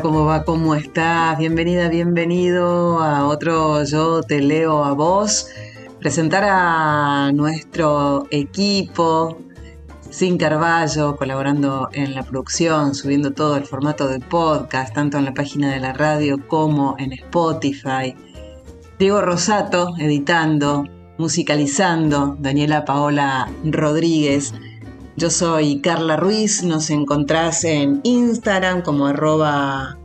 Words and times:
¿Cómo 0.00 0.24
va? 0.24 0.44
¿Cómo 0.44 0.74
estás? 0.74 1.36
Bienvenida, 1.36 1.88
bienvenido 1.88 3.00
a 3.00 3.26
otro 3.26 3.84
Yo 3.84 4.22
te 4.22 4.40
leo 4.40 4.84
a 4.84 4.92
vos. 4.92 5.48
Presentar 5.98 6.44
a 6.46 7.30
nuestro 7.32 8.26
equipo, 8.30 9.38
Sin 10.08 10.38
Carballo, 10.38 11.16
colaborando 11.16 11.90
en 11.92 12.14
la 12.14 12.22
producción, 12.22 12.94
subiendo 12.94 13.32
todo 13.32 13.56
el 13.56 13.64
formato 13.64 14.08
de 14.08 14.20
podcast, 14.20 14.94
tanto 14.94 15.18
en 15.18 15.26
la 15.26 15.34
página 15.34 15.72
de 15.72 15.80
la 15.80 15.92
radio 15.92 16.38
como 16.48 16.96
en 16.98 17.12
Spotify. 17.12 18.14
Diego 18.98 19.20
Rosato, 19.20 19.94
editando, 19.98 20.84
musicalizando, 21.18 22.36
Daniela 22.40 22.86
Paola 22.86 23.50
Rodríguez 23.64 24.54
yo 25.16 25.30
soy 25.30 25.80
Carla 25.80 26.16
Ruiz, 26.16 26.62
nos 26.62 26.90
encontrás 26.90 27.64
en 27.64 28.00
Instagram 28.02 28.82
como 28.82 29.06
arroba 29.06 29.98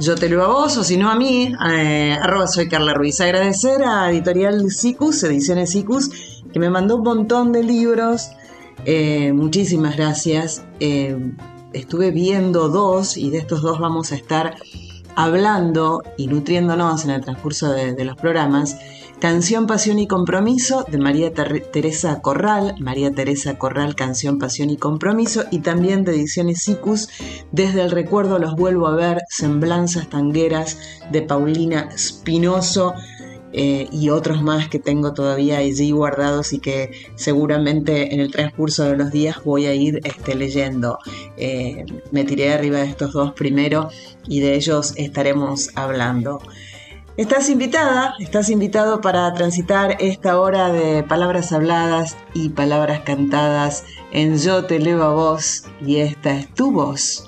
yo 0.00 0.14
te 0.14 0.28
lo 0.28 0.44
a 0.44 0.48
vos 0.48 0.76
o 0.76 0.84
si 0.84 0.96
no 0.96 1.10
a 1.10 1.16
mí, 1.16 1.52
eh, 1.72 2.16
arroba 2.22 2.46
soy 2.46 2.68
Carla 2.68 2.94
Ruiz. 2.94 3.20
Agradecer 3.20 3.82
a 3.82 4.10
Editorial 4.10 4.70
Sicus, 4.70 5.24
Ediciones 5.24 5.70
Sicus, 5.70 6.44
que 6.52 6.60
me 6.60 6.70
mandó 6.70 6.96
un 6.96 7.02
montón 7.02 7.50
de 7.50 7.64
libros. 7.64 8.30
Eh, 8.84 9.32
muchísimas 9.32 9.96
gracias. 9.96 10.62
Eh, 10.78 11.32
estuve 11.72 12.12
viendo 12.12 12.68
dos 12.68 13.16
y 13.16 13.30
de 13.30 13.38
estos 13.38 13.60
dos 13.60 13.80
vamos 13.80 14.12
a 14.12 14.14
estar 14.14 14.54
hablando 15.16 16.04
y 16.16 16.28
nutriéndonos 16.28 17.04
en 17.04 17.10
el 17.10 17.20
transcurso 17.20 17.72
de 17.72 18.04
los 18.04 18.14
programas. 18.14 18.76
Canción, 19.20 19.66
Pasión 19.66 19.98
y 19.98 20.06
Compromiso 20.06 20.84
de 20.88 20.96
María 20.96 21.32
Teresa 21.32 22.20
Corral, 22.20 22.76
María 22.78 23.10
Teresa 23.10 23.58
Corral, 23.58 23.96
Canción, 23.96 24.38
Pasión 24.38 24.70
y 24.70 24.76
Compromiso, 24.76 25.44
y 25.50 25.58
también 25.58 26.04
de 26.04 26.12
Ediciones 26.12 26.62
Sicus, 26.62 27.08
Desde 27.50 27.82
el 27.82 27.90
Recuerdo 27.90 28.38
los 28.38 28.54
vuelvo 28.54 28.86
a 28.86 28.94
ver, 28.94 29.18
Semblanzas 29.28 30.08
Tangueras 30.08 30.78
de 31.10 31.22
Paulina 31.22 31.88
Spinoso. 31.98 32.94
Eh, 33.50 33.88
y 33.90 34.10
otros 34.10 34.42
más 34.42 34.68
que 34.68 34.78
tengo 34.78 35.14
todavía 35.14 35.56
allí 35.56 35.90
guardados 35.90 36.52
y 36.52 36.58
que 36.58 36.90
seguramente 37.14 38.12
en 38.12 38.20
el 38.20 38.30
transcurso 38.30 38.84
de 38.84 38.94
los 38.94 39.10
días 39.10 39.42
voy 39.42 39.64
a 39.64 39.74
ir 39.74 40.02
este, 40.04 40.34
leyendo. 40.34 40.98
Eh, 41.38 41.86
me 42.12 42.24
tiré 42.24 42.52
arriba 42.52 42.80
de 42.80 42.84
estos 42.84 43.14
dos 43.14 43.32
primero 43.32 43.88
y 44.26 44.40
de 44.40 44.54
ellos 44.54 44.92
estaremos 44.96 45.70
hablando. 45.76 46.42
Estás 47.18 47.48
invitada, 47.48 48.14
estás 48.20 48.48
invitado 48.48 49.00
para 49.00 49.34
transitar 49.34 49.96
esta 49.98 50.38
hora 50.38 50.70
de 50.70 51.02
palabras 51.02 51.50
habladas 51.50 52.16
y 52.32 52.50
palabras 52.50 53.00
cantadas 53.00 53.82
en 54.12 54.38
Yo 54.38 54.66
te 54.66 54.78
leo 54.78 55.02
a 55.02 55.12
vos 55.12 55.64
y 55.84 55.96
esta 55.96 56.36
es 56.36 56.54
tu 56.54 56.70
voz. 56.70 57.27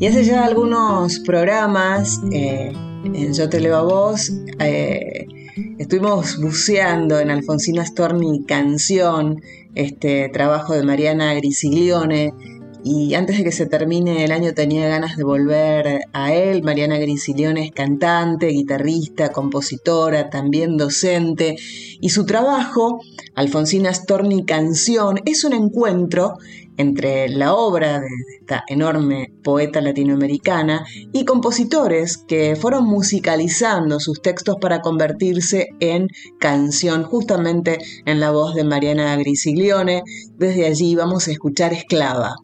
Y 0.00 0.06
hace 0.06 0.22
ya 0.22 0.44
algunos 0.44 1.18
programas, 1.18 2.20
eh, 2.30 2.70
en 3.02 3.34
Yo 3.34 3.48
Te 3.48 3.58
Leo 3.58 3.76
a 3.78 3.82
Vos, 3.82 4.30
eh, 4.60 5.26
estuvimos 5.76 6.40
buceando 6.40 7.18
en 7.18 7.30
Alfonsina 7.30 7.84
Storni 7.84 8.44
Canción, 8.44 9.42
este 9.74 10.28
trabajo 10.28 10.74
de 10.74 10.84
Mariana 10.84 11.34
Grisiglione, 11.34 12.32
y 12.84 13.14
antes 13.14 13.38
de 13.38 13.44
que 13.44 13.50
se 13.50 13.66
termine 13.66 14.24
el 14.24 14.30
año 14.30 14.54
tenía 14.54 14.86
ganas 14.86 15.16
de 15.16 15.24
volver 15.24 16.02
a 16.12 16.32
él. 16.32 16.62
Mariana 16.62 16.98
Grisiglione 16.98 17.66
es 17.66 17.72
cantante, 17.72 18.46
guitarrista, 18.46 19.32
compositora, 19.32 20.30
también 20.30 20.76
docente, 20.76 21.56
y 22.00 22.10
su 22.10 22.24
trabajo, 22.24 23.00
Alfonsina 23.34 23.92
Storni 23.92 24.44
Canción, 24.44 25.18
es 25.24 25.42
un 25.42 25.54
encuentro 25.54 26.36
entre 26.78 27.28
la 27.28 27.54
obra 27.54 28.00
de 28.00 28.06
esta 28.40 28.64
enorme 28.68 29.32
poeta 29.44 29.80
latinoamericana 29.82 30.86
y 31.12 31.24
compositores 31.26 32.16
que 32.16 32.56
fueron 32.56 32.84
musicalizando 32.84 34.00
sus 34.00 34.22
textos 34.22 34.56
para 34.60 34.80
convertirse 34.80 35.66
en 35.80 36.08
canción 36.40 37.02
justamente 37.02 37.78
en 38.06 38.20
la 38.20 38.30
voz 38.30 38.54
de 38.54 38.64
Mariana 38.64 39.16
Grisiglione. 39.16 40.02
Desde 40.38 40.66
allí 40.66 40.94
vamos 40.94 41.28
a 41.28 41.32
escuchar 41.32 41.72
Esclava. 41.72 42.36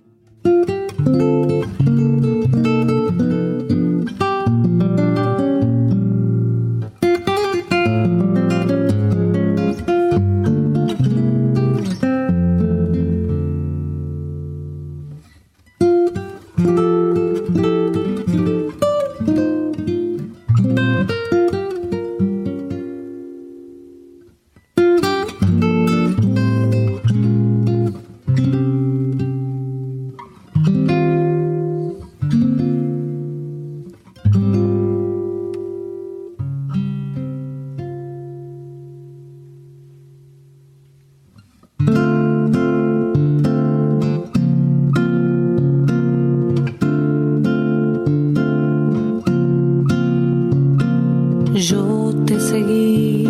yo 51.70 52.12
te 52.26 52.38
seguí 52.38 53.24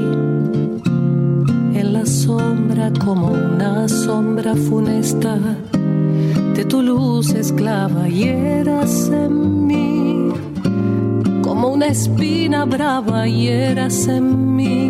en 1.81 1.93
la 1.93 2.05
sombra 2.05 2.91
como 3.05 3.29
una 3.29 3.89
sombra 3.89 4.57
funesta 4.57 5.39
de 6.57 6.65
tu 6.65 6.83
luz 6.83 7.33
esclava 7.33 8.09
y 8.09 8.25
eras 8.25 9.09
en 9.11 9.67
mí 9.69 10.33
como 11.43 11.69
una 11.69 11.87
espina 11.87 12.65
brava 12.65 13.29
y 13.29 13.47
eras 13.47 14.09
en 14.09 14.57
mí. 14.57 14.84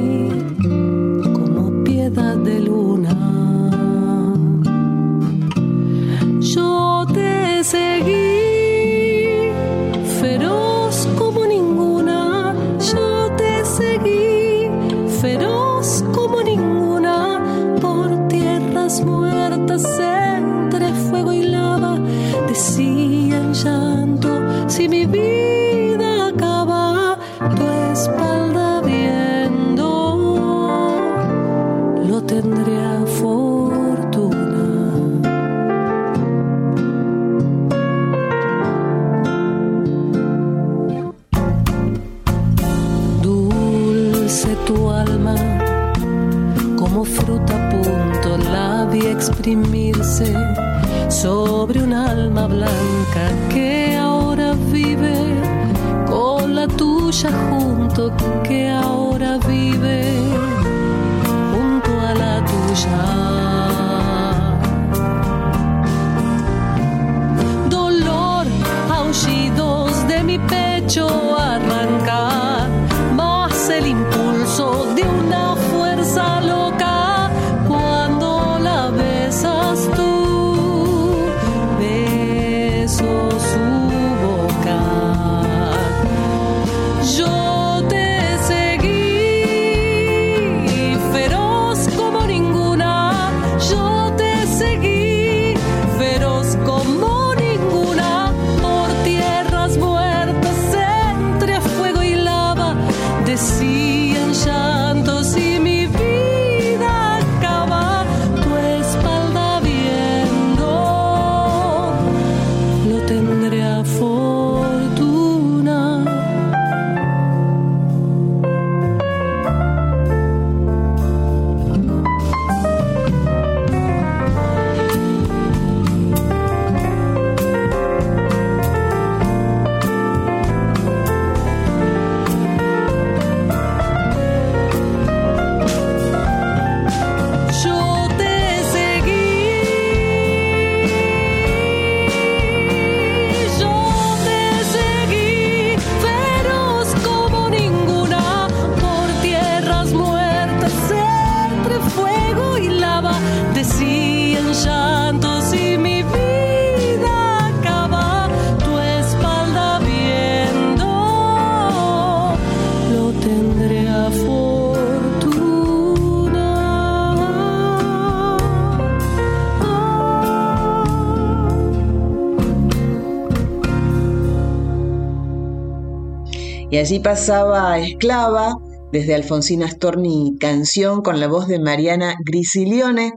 Allí 176.85 177.01
pasaba 177.01 177.79
Esclava, 177.79 178.53
desde 178.93 179.15
Alfonsina 179.15 179.67
Storni 179.71 180.37
Canción, 180.39 181.01
con 181.01 181.19
la 181.19 181.29
voz 181.29 181.49
de 181.49 181.59
Mariana 181.59 182.15
Grisilione, 182.27 183.13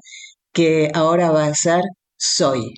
que 0.53 0.89
ahora 0.93 1.31
va 1.31 1.47
a 1.47 1.53
ser 1.53 1.81
Soy. 2.17 2.75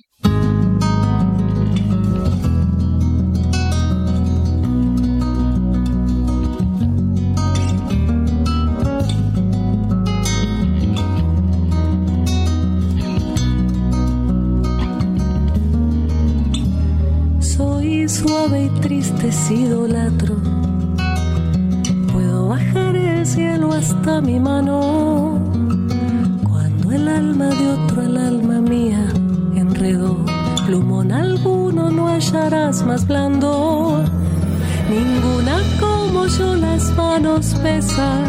Soy 17.38 18.08
suave 18.08 18.64
y 18.64 18.80
triste, 18.80 19.30
si 19.30 19.66
hasta 23.80 24.20
mi 24.20 24.38
mano. 24.38 25.38
Cuando 26.48 26.92
el 26.92 27.08
alma 27.08 27.46
de 27.46 27.66
otro 27.76 28.02
al 28.02 28.16
alma 28.16 28.60
mía 28.60 29.02
enredó, 29.54 30.18
plumón 30.66 31.10
alguno 31.10 31.90
no 31.90 32.08
hallarás 32.08 32.84
más 32.84 33.06
blando. 33.06 34.04
Ninguna 34.90 35.56
como 35.80 36.26
yo 36.26 36.56
las 36.56 36.84
manos 36.94 37.54
pesa, 37.62 38.20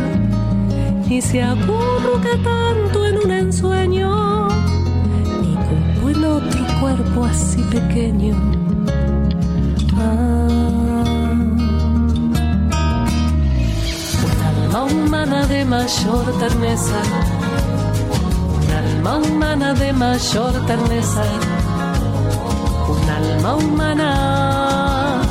ni 1.09 1.21
se 1.21 1.43
acurruca 1.43 2.33
tanto 2.51 3.05
en 3.05 3.17
un 3.25 3.31
ensueño, 3.31 4.47
ni 5.41 5.53
como 5.67 6.09
en 6.11 6.23
otro 6.23 6.61
cuerpo 6.79 7.25
así 7.25 7.61
pequeño. 7.63 8.35
Ah, 9.97 10.40
humana 14.91 15.45
de 15.47 15.65
mayor 15.65 16.25
terneza, 16.39 17.01
un 18.55 18.71
alma 18.71 19.17
humana 19.17 19.73
de 19.73 19.93
mayor 19.93 20.53
terneza, 20.65 21.23
un 22.89 23.09
alma 23.09 23.55
humana, 23.55 25.21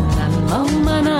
un 0.00 0.10
alma 0.28 0.58
humana. 0.70 1.18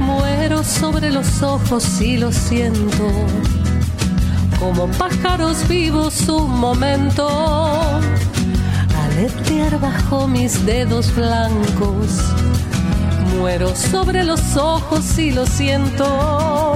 Muero 0.00 0.62
sobre 0.62 1.10
los 1.10 1.42
ojos 1.42 2.00
y 2.00 2.16
lo 2.16 2.30
siento, 2.32 3.10
como 4.58 4.86
pájaros 4.98 5.66
vivos 5.68 6.28
un 6.28 6.50
momento. 6.58 7.28
Aletear 9.04 9.78
bajo 9.80 10.26
mis 10.26 10.64
dedos 10.66 11.14
blancos 11.14 12.34
muero 13.34 13.74
sobre 13.74 14.24
los 14.24 14.56
ojos 14.56 15.18
y 15.18 15.30
lo 15.30 15.46
siento. 15.46 16.74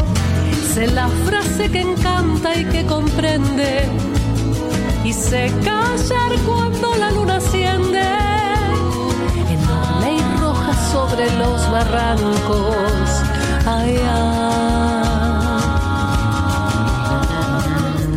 Sé 0.75 0.87
la 0.89 1.09
frase 1.27 1.71
que 1.71 1.81
encanta 1.81 2.55
y 2.55 2.65
que 2.67 2.87
comprende. 2.87 3.89
Y 5.05 5.13
sé 5.13 5.53
callar 5.65 6.33
cuando 6.47 6.95
la 6.97 7.11
luna 7.11 7.37
asciende. 7.37 8.03
Enorme 9.49 10.17
y 10.17 10.41
roja 10.41 10.73
sobre 10.93 11.27
los 11.37 11.71
barrancos. 11.71 13.09
Ay, 13.67 13.97
ay. 13.97 14.99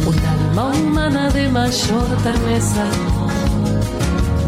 Un 0.05 0.19
alma 0.25 0.65
humana 0.77 1.29
de 1.29 1.49
mayor 1.49 2.07
terneza. 2.23 2.85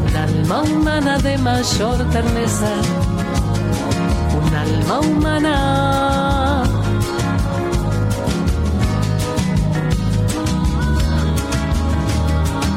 Un 0.05 0.15
alma 0.15 0.62
humana 0.63 1.17
de 1.19 1.38
mayor 1.38 1.97
terneza 2.09 3.02
alma 4.63 5.00
humana. 5.00 6.63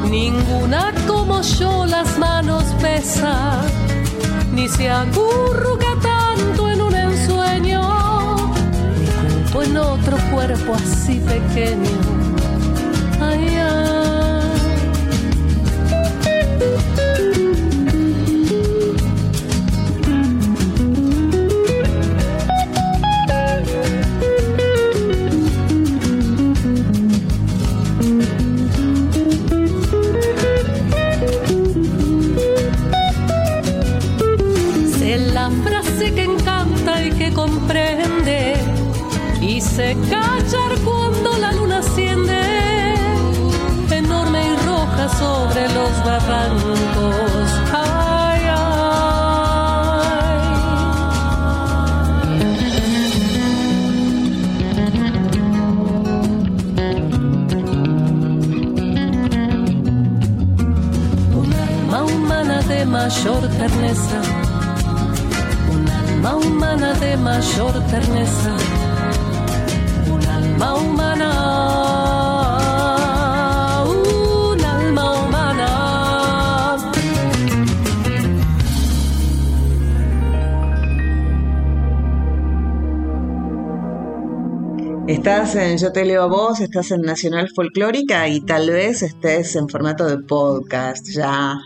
Ninguna 0.09 0.93
como 1.07 1.41
yo 1.41 1.85
las 1.85 2.17
manos 2.17 2.63
besa, 2.81 3.61
ni 4.53 4.67
se 4.67 4.89
acurruca 4.89 5.91
tanto 6.01 6.69
en 6.69 6.81
un 6.81 6.95
ensueño, 6.95 7.81
ni 8.97 9.05
junto 9.51 9.61
en 9.63 9.77
otro 9.77 10.17
cuerpo 10.31 10.75
así 10.75 11.15
pequeño. 11.19 11.95
Ay. 13.21 14.06
Se 39.77 39.95
cachar 40.09 40.71
cuando 40.83 41.37
la 41.37 41.51
luna 41.51 41.77
asciende, 41.77 42.41
enorme 43.91 44.39
y 44.51 44.55
roja 44.65 45.07
sobre 45.21 45.61
los 45.77 45.91
barrancos. 46.03 47.49
Ay, 47.71 48.41
ay. 48.55 48.87
Un 61.39 61.53
alma 61.53 61.99
humana 62.03 62.57
de 62.63 62.79
mayor 62.85 63.41
terneza, 63.59 64.21
un 65.71 65.87
alma 66.01 66.35
humana 66.35 66.93
de 66.93 67.15
mayor 67.17 67.73
terneza 67.91 68.76
Estás 85.07 85.55
en 85.55 85.77
Yo 85.77 85.91
te 85.91 86.05
leo 86.05 86.23
a 86.23 86.27
vos, 86.27 86.61
estás 86.61 86.91
en 86.91 87.01
Nacional 87.01 87.49
Folclórica 87.53 88.29
y 88.29 88.39
tal 88.41 88.69
vez 88.69 89.01
estés 89.01 89.55
en 89.55 89.67
formato 89.67 90.05
de 90.05 90.19
podcast 90.19 91.07
ya 91.09 91.57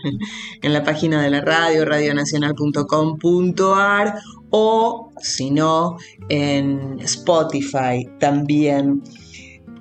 en 0.62 0.72
la 0.72 0.82
página 0.82 1.22
de 1.22 1.28
la 1.30 1.42
radio, 1.42 1.84
radionacional.com.ar 1.84 4.14
o 4.50 5.12
si 5.20 5.50
no, 5.50 5.98
en 6.28 6.98
Spotify 7.00 8.08
también. 8.18 9.02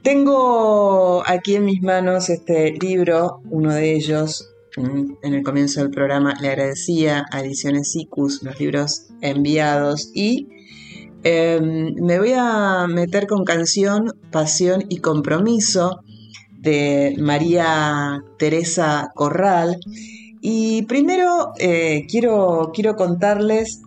Tengo 0.04 1.24
aquí 1.28 1.56
en 1.56 1.66
mis 1.66 1.82
manos 1.82 2.30
este 2.30 2.72
libro, 2.72 3.42
uno 3.50 3.74
de 3.74 3.96
ellos, 3.96 4.50
en 4.76 5.34
el 5.34 5.44
comienzo 5.44 5.82
del 5.82 5.92
programa 5.92 6.34
le 6.42 6.48
agradecía 6.48 7.26
a 7.32 7.42
Ediciones 7.42 7.96
Icus 7.96 8.42
los 8.42 8.60
libros 8.60 9.08
enviados 9.22 10.12
y 10.16 10.48
em, 11.24 11.94
me 11.96 12.20
voy 12.20 12.34
a 12.36 12.88
meter 12.88 13.28
con 13.28 13.44
canción 13.44 14.14
Pasión 14.32 14.86
y 14.90 14.98
Compromiso 14.98 16.02
de 16.52 17.16
María 17.20 18.24
Teresa 18.40 19.12
Corral. 19.14 19.78
Y 20.42 20.84
primero 20.84 21.52
eh, 21.60 22.06
quiero, 22.10 22.72
quiero 22.74 22.96
contarles 22.96 23.82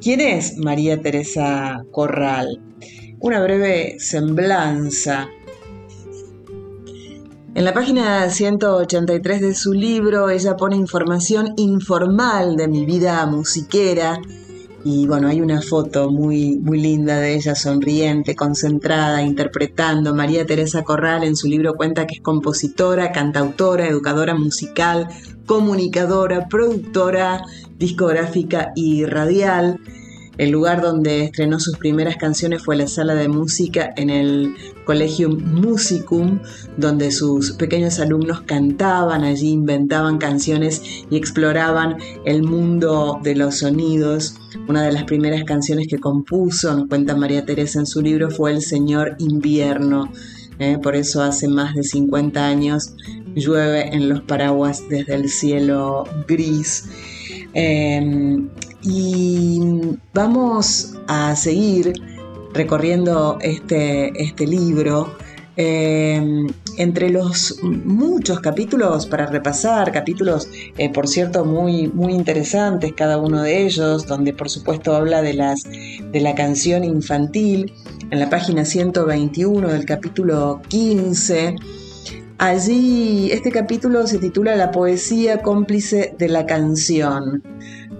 ¿Quién 0.00 0.20
es 0.20 0.56
María 0.56 1.00
Teresa 1.00 1.84
Corral? 1.90 2.60
Una 3.20 3.42
breve 3.42 3.96
semblanza. 3.98 5.28
En 7.56 7.64
la 7.64 7.72
página 7.72 8.28
183 8.28 9.40
de 9.40 9.54
su 9.54 9.72
libro, 9.74 10.28
ella 10.28 10.56
pone 10.56 10.74
información 10.74 11.54
informal 11.56 12.56
de 12.56 12.66
mi 12.66 12.84
vida 12.84 13.24
musiquera. 13.26 14.20
Y 14.82 15.06
bueno, 15.06 15.28
hay 15.28 15.40
una 15.40 15.62
foto 15.62 16.10
muy, 16.10 16.56
muy 16.56 16.80
linda 16.80 17.20
de 17.20 17.36
ella 17.36 17.54
sonriente, 17.54 18.34
concentrada, 18.34 19.22
interpretando. 19.22 20.16
María 20.16 20.44
Teresa 20.44 20.82
Corral 20.82 21.22
en 21.22 21.36
su 21.36 21.46
libro 21.46 21.74
cuenta 21.74 22.08
que 22.08 22.16
es 22.16 22.20
compositora, 22.22 23.12
cantautora, 23.12 23.86
educadora 23.86 24.34
musical, 24.34 25.06
comunicadora, 25.46 26.48
productora 26.48 27.40
discográfica 27.78 28.72
y 28.74 29.04
radial. 29.04 29.78
El 30.36 30.50
lugar 30.50 30.82
donde 30.82 31.24
estrenó 31.24 31.60
sus 31.60 31.78
primeras 31.78 32.16
canciones 32.16 32.62
fue 32.62 32.76
la 32.76 32.88
sala 32.88 33.14
de 33.14 33.28
música 33.28 33.92
en 33.96 34.10
el 34.10 34.54
Collegium 34.84 35.38
Musicum, 35.60 36.40
donde 36.76 37.10
sus 37.12 37.52
pequeños 37.52 38.00
alumnos 38.00 38.42
cantaban, 38.42 39.22
allí 39.22 39.50
inventaban 39.50 40.18
canciones 40.18 40.82
y 41.10 41.16
exploraban 41.16 41.98
el 42.24 42.42
mundo 42.42 43.20
de 43.22 43.36
los 43.36 43.58
sonidos. 43.58 44.36
Una 44.68 44.82
de 44.82 44.92
las 44.92 45.04
primeras 45.04 45.44
canciones 45.44 45.86
que 45.88 45.98
compuso, 45.98 46.74
nos 46.74 46.88
cuenta 46.88 47.14
María 47.14 47.44
Teresa 47.44 47.78
en 47.78 47.86
su 47.86 48.02
libro, 48.02 48.30
fue 48.30 48.52
El 48.52 48.62
Señor 48.62 49.16
Invierno. 49.18 50.10
¿eh? 50.58 50.78
por 50.82 50.94
eso 50.94 51.22
hace 51.22 51.48
más 51.48 51.74
de 51.74 51.82
50 51.82 52.46
años 52.46 52.94
llueve 53.34 53.94
en 53.94 54.08
los 54.08 54.22
paraguas 54.22 54.82
desde 54.88 55.14
el 55.14 55.28
cielo 55.28 56.04
gris. 56.28 56.84
Em, 57.52 58.48
y 58.84 59.60
vamos 60.12 60.94
a 61.08 61.34
seguir 61.34 61.92
recorriendo 62.52 63.38
este, 63.40 64.22
este 64.22 64.46
libro. 64.46 65.16
Em, 65.56 66.48
entre 66.78 67.10
los 67.10 67.60
muchos 67.62 68.40
capítulos 68.40 69.06
para 69.06 69.26
repasar, 69.26 69.92
capítulos 69.92 70.48
eh, 70.78 70.92
por 70.92 71.06
cierto 71.06 71.44
muy, 71.44 71.86
muy 71.86 72.12
interesantes 72.12 72.92
cada 72.92 73.18
uno 73.18 73.40
de 73.40 73.62
ellos, 73.62 74.04
donde 74.04 74.32
por 74.32 74.50
supuesto 74.50 74.96
habla 74.96 75.22
de, 75.22 75.34
las, 75.34 75.62
de 75.62 76.20
la 76.20 76.34
canción 76.34 76.82
infantil, 76.82 77.72
en 78.10 78.18
la 78.18 78.28
página 78.28 78.64
121 78.64 79.68
del 79.68 79.84
capítulo 79.84 80.60
15, 80.66 81.54
Allí, 82.38 83.30
este 83.30 83.52
capítulo 83.52 84.06
se 84.08 84.18
titula 84.18 84.56
La 84.56 84.72
poesía 84.72 85.40
cómplice 85.40 86.14
de 86.18 86.28
la 86.28 86.46
canción. 86.46 87.44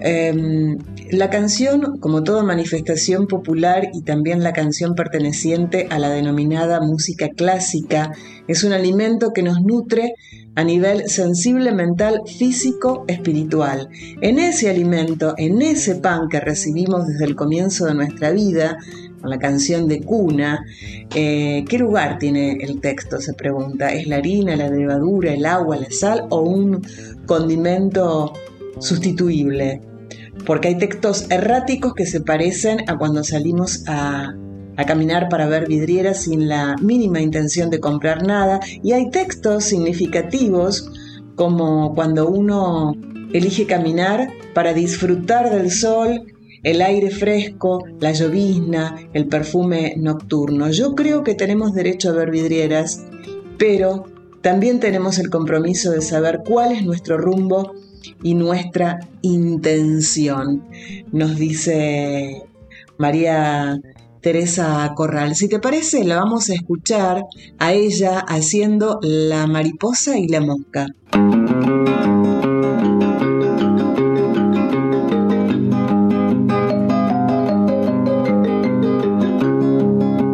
Em, 0.01 0.79
la 1.11 1.31
canción, 1.31 1.99
como 2.01 2.23
toda 2.25 2.43
manifestación 2.43 3.27
popular 3.27 3.89
y 3.93 4.03
también 4.03 4.43
la 4.43 4.53
canción 4.53 4.95
perteneciente 4.95 5.87
a 5.91 5.99
la 5.99 6.11
denominada 6.11 6.81
música 6.81 7.29
clásica, 7.29 8.13
es 8.49 8.65
un 8.65 8.73
alimento 8.73 9.33
que 9.33 9.43
nos 9.43 9.61
nutre 9.63 10.15
a 10.57 10.65
nivel 10.65 11.09
sensible, 11.09 11.73
mental, 11.73 12.21
físico, 12.27 13.05
espiritual. 13.09 13.89
En 14.21 14.39
ese 14.39 14.71
alimento, 14.71 15.35
en 15.37 15.63
ese 15.63 15.97
pan 15.97 16.29
que 16.29 16.41
recibimos 16.41 17.07
desde 17.07 17.25
el 17.25 17.35
comienzo 17.35 17.87
de 17.87 17.95
nuestra 17.95 18.31
vida, 18.31 18.79
la 19.29 19.39
canción 19.39 19.89
de 19.89 20.01
cuna. 20.01 20.65
Eh, 21.15 21.65
¿Qué 21.69 21.79
lugar 21.79 22.19
tiene 22.19 22.59
el 22.61 22.81
texto? 22.81 23.21
Se 23.21 23.33
pregunta. 23.33 23.93
¿Es 23.93 24.07
la 24.07 24.17
harina, 24.17 24.57
la 24.57 24.69
levadura, 24.69 25.33
el 25.33 25.47
agua, 25.47 25.77
la 25.77 25.91
sal 25.91 26.27
o 26.31 26.41
un 26.43 26.83
condimento 27.27 28.33
sustituible? 28.79 29.81
Porque 30.47 30.69
hay 30.69 30.79
textos 30.79 31.31
erráticos 31.31 31.95
que 31.95 32.07
se 32.07 32.21
parecen 32.21 32.89
a 32.89 32.99
cuando 32.99 33.25
salimos 33.25 33.85
a, 33.87 34.35
caminar 34.87 35.29
para 35.29 35.47
ver 35.47 35.69
vidrieras 35.69 36.23
sin 36.23 36.49
la 36.49 36.77
mínima 36.83 37.21
intención 37.21 37.71
de 37.71 37.81
comprar 37.81 38.27
nada. 38.27 38.61
Y 38.83 38.93
hay 38.93 39.09
textos 39.11 39.65
significativos 39.65 40.91
como 41.37 41.95
cuando 41.95 42.29
uno 42.29 42.93
elige 43.33 43.67
caminar 43.67 44.29
para 44.53 44.75
disfrutar 44.75 45.51
del 45.51 45.71
sol 45.71 46.25
el 46.65 46.81
aire 46.83 47.11
fresco, 47.11 47.85
la 48.01 48.13
llovizna, 48.13 48.97
el 49.13 49.29
perfume 49.29 49.95
nocturno. 49.97 50.71
Yo 50.71 50.95
creo 50.95 51.23
que 51.23 51.35
tenemos 51.35 51.75
derecho 51.75 52.11
a 52.11 52.15
ver 52.15 52.31
vidrieras, 52.31 53.05
pero 53.59 54.07
también 54.41 54.81
tenemos 54.81 55.19
el 55.19 55.31
compromiso 55.31 55.91
de 55.93 56.01
saber 56.01 56.41
cuál 56.45 56.73
es 56.73 56.85
nuestro 56.85 57.17
rumbo 57.17 57.73
y 58.23 58.35
nuestra 58.35 59.01
intención. 59.23 60.65
Nos 61.13 61.37
dice 61.37 62.43
María 62.99 63.79
Teresa 64.25 64.91
Corral. 64.95 65.35
Si 65.35 65.49
te 65.49 65.59
parece, 65.59 66.03
la 66.03 66.17
vamos 66.17 66.49
a 66.49 66.55
escuchar 66.55 67.25
a 67.59 67.73
ella 67.75 68.21
haciendo 68.21 68.99
La 69.03 69.47
mariposa 69.47 70.17
y 70.19 70.29
la 70.29 70.41
mosca. 70.41 70.87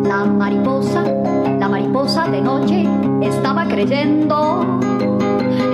La 0.04 0.24
mariposa, 0.24 1.02
la 1.58 1.68
mariposa 1.68 2.28
de 2.28 2.40
noche 2.42 2.84
estaba 3.22 3.66
creyendo 3.66 4.78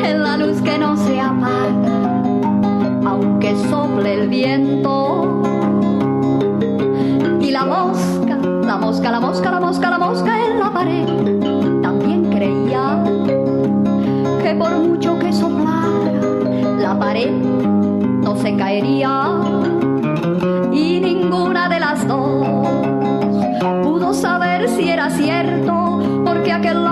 en 0.04 0.22
la 0.22 0.38
luz 0.38 0.62
que 0.62 0.78
no 0.78 0.96
se 0.96 1.20
apaga, 1.20 1.65
aunque 3.16 3.56
sople 3.70 4.22
el 4.22 4.28
viento. 4.28 5.42
Y 7.40 7.50
la 7.50 7.64
mosca, 7.64 8.36
la 8.36 8.76
mosca, 8.76 9.10
la 9.10 9.20
mosca, 9.20 9.50
la 9.50 9.60
mosca, 9.60 9.90
la 9.90 9.98
mosca 9.98 10.46
en 10.46 10.58
la 10.58 10.72
pared, 10.72 11.06
también 11.82 12.30
creía 12.30 13.02
que 14.42 14.54
por 14.54 14.78
mucho 14.78 15.18
que 15.18 15.32
soplara, 15.32 16.20
la 16.78 16.98
pared 16.98 17.30
no 17.30 18.36
se 18.36 18.54
caería. 18.56 19.30
Y 20.72 21.00
ninguna 21.00 21.68
de 21.68 21.80
las 21.80 22.06
dos 22.06 22.46
pudo 23.82 24.12
saber 24.12 24.68
si 24.68 24.90
era 24.90 25.08
cierto, 25.10 26.00
porque 26.24 26.52
aquel 26.52 26.84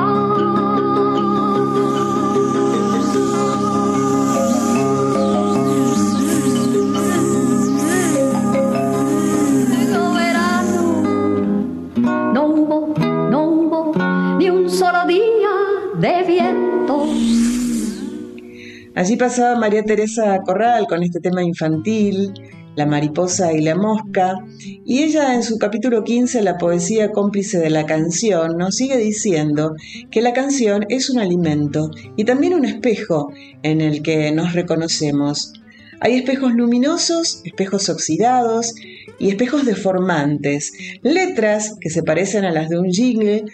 Allí 18.97 19.17
pasaba 19.17 19.59
María 19.59 19.83
Teresa 19.83 20.41
Corral 20.47 20.87
con 20.87 21.03
este 21.03 21.19
tema 21.19 21.43
infantil, 21.43 22.33
La 22.77 22.87
mariposa 22.87 23.53
y 23.53 23.61
la 23.61 23.75
mosca, 23.75 24.37
y 24.85 25.03
ella 25.03 25.35
en 25.35 25.43
su 25.43 25.59
capítulo 25.59 26.05
15, 26.05 26.43
La 26.43 26.59
poesía 26.59 27.11
cómplice 27.11 27.59
de 27.59 27.71
la 27.71 27.87
canción, 27.87 28.57
nos 28.57 28.77
sigue 28.77 28.97
diciendo 28.97 29.75
que 30.13 30.23
la 30.23 30.33
canción 30.33 30.87
es 30.91 31.11
un 31.11 31.19
alimento 31.19 31.91
y 32.17 32.25
también 32.25 32.55
un 32.55 32.65
espejo 32.65 33.33
en 33.65 33.81
el 33.81 34.01
que 34.01 34.31
nos 34.31 34.53
reconocemos. 34.53 35.53
Hay 36.01 36.15
espejos 36.15 36.53
luminosos, 36.53 37.41
espejos 37.45 37.89
oxidados 37.89 38.75
y 39.19 39.31
espejos 39.31 39.65
deformantes, 39.65 40.73
letras 41.03 41.77
que 41.81 41.91
se 41.91 42.05
parecen 42.05 42.45
a 42.45 42.53
las 42.53 42.69
de 42.69 42.79
un 42.79 42.91
jingle, 42.93 43.45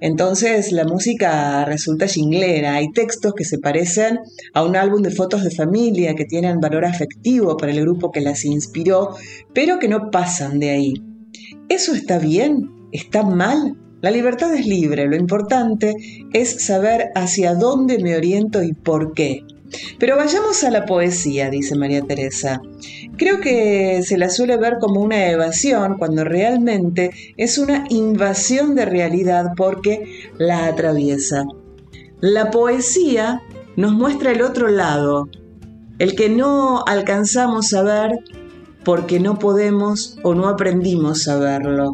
entonces 0.00 0.72
la 0.72 0.84
música 0.84 1.64
resulta 1.64 2.06
jinglera, 2.06 2.74
hay 2.74 2.90
textos 2.92 3.34
que 3.34 3.44
se 3.44 3.58
parecen 3.58 4.20
a 4.54 4.62
un 4.62 4.76
álbum 4.76 5.02
de 5.02 5.10
fotos 5.10 5.42
de 5.42 5.50
familia 5.50 6.14
que 6.14 6.24
tienen 6.24 6.60
valor 6.60 6.84
afectivo 6.84 7.56
para 7.56 7.72
el 7.72 7.80
grupo 7.80 8.12
que 8.12 8.20
las 8.20 8.44
inspiró, 8.44 9.16
pero 9.52 9.78
que 9.78 9.88
no 9.88 10.10
pasan 10.10 10.58
de 10.58 10.70
ahí. 10.70 10.94
¿Eso 11.68 11.94
está 11.94 12.18
bien? 12.18 12.70
¿Está 12.92 13.22
mal? 13.22 13.76
La 14.00 14.12
libertad 14.12 14.54
es 14.54 14.66
libre, 14.66 15.08
lo 15.08 15.16
importante 15.16 15.96
es 16.32 16.64
saber 16.64 17.08
hacia 17.16 17.54
dónde 17.54 17.98
me 17.98 18.16
oriento 18.16 18.62
y 18.62 18.72
por 18.72 19.12
qué. 19.12 19.42
Pero 19.98 20.16
vayamos 20.16 20.64
a 20.64 20.70
la 20.70 20.86
poesía, 20.86 21.50
dice 21.50 21.76
María 21.76 22.02
Teresa. 22.02 22.60
Creo 23.16 23.40
que 23.40 24.02
se 24.04 24.16
la 24.16 24.30
suele 24.30 24.56
ver 24.56 24.78
como 24.80 25.00
una 25.00 25.28
evasión 25.28 25.98
cuando 25.98 26.24
realmente 26.24 27.10
es 27.36 27.58
una 27.58 27.84
invasión 27.90 28.74
de 28.74 28.84
realidad 28.84 29.52
porque 29.56 30.30
la 30.38 30.66
atraviesa. 30.66 31.44
La 32.20 32.50
poesía 32.50 33.42
nos 33.76 33.92
muestra 33.92 34.32
el 34.32 34.42
otro 34.42 34.68
lado, 34.68 35.28
el 35.98 36.16
que 36.16 36.28
no 36.28 36.82
alcanzamos 36.86 37.72
a 37.74 37.82
ver 37.82 38.12
porque 38.84 39.20
no 39.20 39.38
podemos 39.38 40.18
o 40.22 40.34
no 40.34 40.48
aprendimos 40.48 41.28
a 41.28 41.38
verlo. 41.38 41.92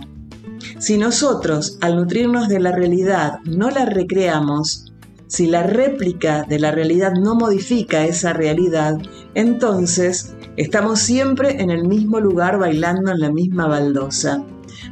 Si 0.78 0.96
nosotros, 0.96 1.78
al 1.80 1.96
nutrirnos 1.96 2.48
de 2.48 2.60
la 2.60 2.72
realidad, 2.72 3.38
no 3.44 3.70
la 3.70 3.84
recreamos, 3.84 4.83
si 5.26 5.46
la 5.46 5.62
réplica 5.62 6.44
de 6.44 6.58
la 6.58 6.70
realidad 6.70 7.12
no 7.12 7.34
modifica 7.34 8.04
esa 8.04 8.32
realidad, 8.32 8.98
entonces 9.34 10.34
estamos 10.56 11.00
siempre 11.00 11.60
en 11.62 11.70
el 11.70 11.84
mismo 11.84 12.20
lugar 12.20 12.58
bailando 12.58 13.10
en 13.10 13.20
la 13.20 13.32
misma 13.32 13.66
baldosa. 13.66 14.44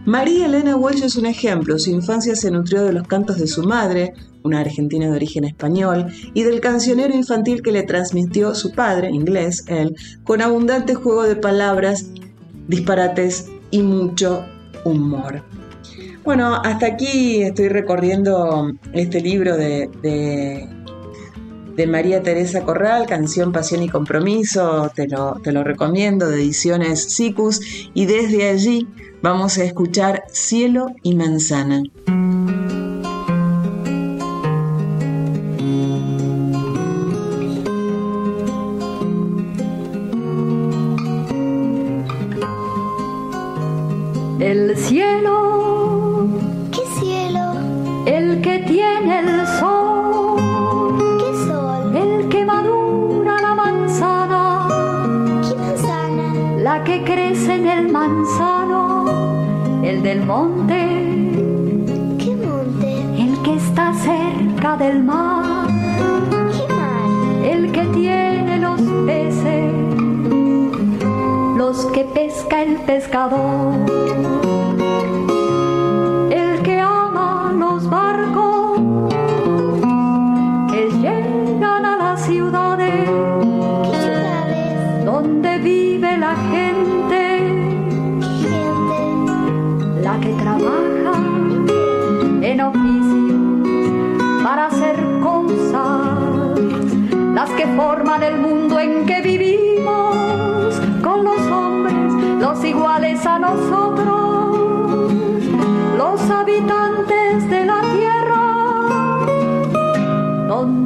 María 0.04 0.46
Elena 0.46 0.76
Walsh 0.76 1.02
es 1.04 1.16
un 1.16 1.26
ejemplo. 1.26 1.78
Su 1.78 1.90
infancia 1.90 2.34
se 2.34 2.50
nutrió 2.50 2.84
de 2.84 2.92
los 2.92 3.06
cantos 3.06 3.38
de 3.38 3.46
su 3.46 3.62
madre, 3.62 4.14
una 4.42 4.60
argentina 4.60 5.06
de 5.06 5.12
origen 5.12 5.44
español, 5.44 6.06
y 6.34 6.42
del 6.42 6.60
cancionero 6.60 7.14
infantil 7.14 7.62
que 7.62 7.72
le 7.72 7.82
transmitió 7.82 8.54
su 8.54 8.72
padre, 8.72 9.10
inglés, 9.10 9.64
él, 9.68 9.94
con 10.24 10.42
abundante 10.42 10.94
juego 10.94 11.22
de 11.24 11.36
palabras, 11.36 12.06
disparates 12.68 13.48
y 13.70 13.82
mucho 13.82 14.44
humor. 14.84 15.42
Bueno, 16.24 16.54
hasta 16.62 16.86
aquí 16.86 17.42
estoy 17.42 17.68
recorriendo 17.68 18.70
este 18.92 19.20
libro 19.20 19.56
de, 19.56 19.88
de, 20.02 21.86
María 21.88 22.22
Teresa 22.22 22.62
Corral, 22.62 23.06
Canción, 23.06 23.50
Pasión 23.50 23.82
y 23.82 23.88
Compromiso, 23.88 24.92
te 24.94 25.08
lo, 25.08 25.40
te 25.42 25.50
lo 25.50 25.64
recomiendo, 25.64 26.28
de 26.28 26.36
ediciones 26.36 27.12
Sicus, 27.12 27.90
y 27.92 28.06
desde 28.06 28.48
allí 28.48 28.86
vamos 29.20 29.58
a 29.58 29.64
escuchar 29.64 30.22
Cielo 30.28 30.86
y 31.02 31.16
Manzana. 31.16 31.82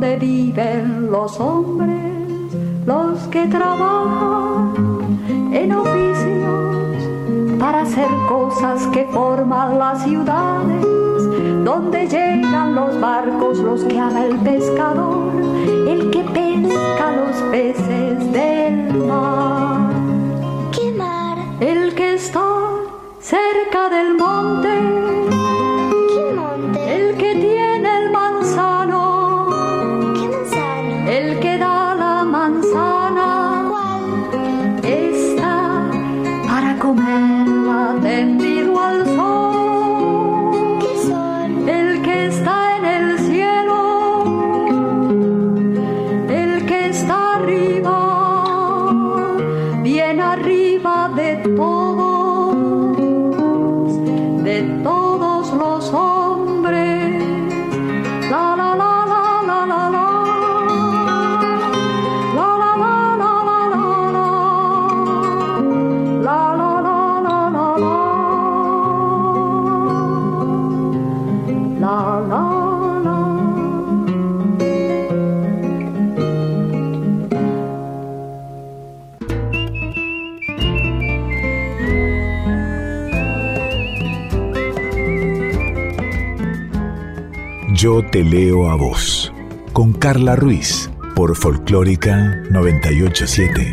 Donde 0.07 0.25
viven 0.25 1.11
los 1.11 1.41
hombres, 1.41 2.55
los 2.87 3.19
que 3.27 3.47
trabajan 3.49 4.73
en 5.53 5.73
oficios 5.73 7.59
para 7.59 7.81
hacer 7.81 8.09
cosas 8.29 8.87
que 8.89 9.05
forman 9.07 9.81
las 9.81 10.05
ciudades, 10.05 10.87
donde 11.65 12.07
llegan 12.07 12.77
los 12.77 13.01
barcos, 13.01 13.59
los 13.59 13.83
que 13.83 13.99
ama 13.99 14.27
el 14.27 14.37
pescador, 14.37 15.33
el 15.89 16.11
que 16.13 16.23
pesca 16.23 17.13
los 17.17 17.37
peces 17.51 18.33
del 18.33 18.95
mar, 19.09 19.91
¿Qué 20.71 20.93
mar? 20.93 21.39
el 21.59 21.95
que 21.97 22.15
está 22.15 22.47
cerca 23.19 23.89
del 23.89 24.17
monte, 24.17 25.26
Yo 87.87 88.03
te 88.05 88.25
leo 88.25 88.69
a 88.69 88.75
vos. 88.75 89.33
Con 89.73 89.93
Carla 89.93 90.35
Ruiz 90.35 90.91
por 91.15 91.37
Folclórica 91.37 92.43
987. 92.51 93.73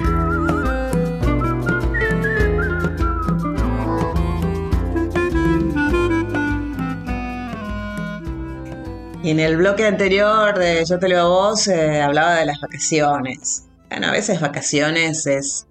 Y 9.23 9.31
en 9.31 9.39
el 9.39 9.57
bloque 9.57 9.87
anterior 9.87 10.59
de 10.59 10.85
Yo 10.85 10.99
te 10.99 11.09
leo 11.09 11.21
a 11.21 11.27
vos 11.27 11.67
eh, 11.67 11.99
hablaba 11.99 12.35
de 12.35 12.45
las 12.45 12.61
vacaciones. 12.61 13.65
Bueno, 13.89 14.09
a 14.09 14.11
veces 14.11 14.39
vacaciones 14.39 15.25
es 15.25 15.65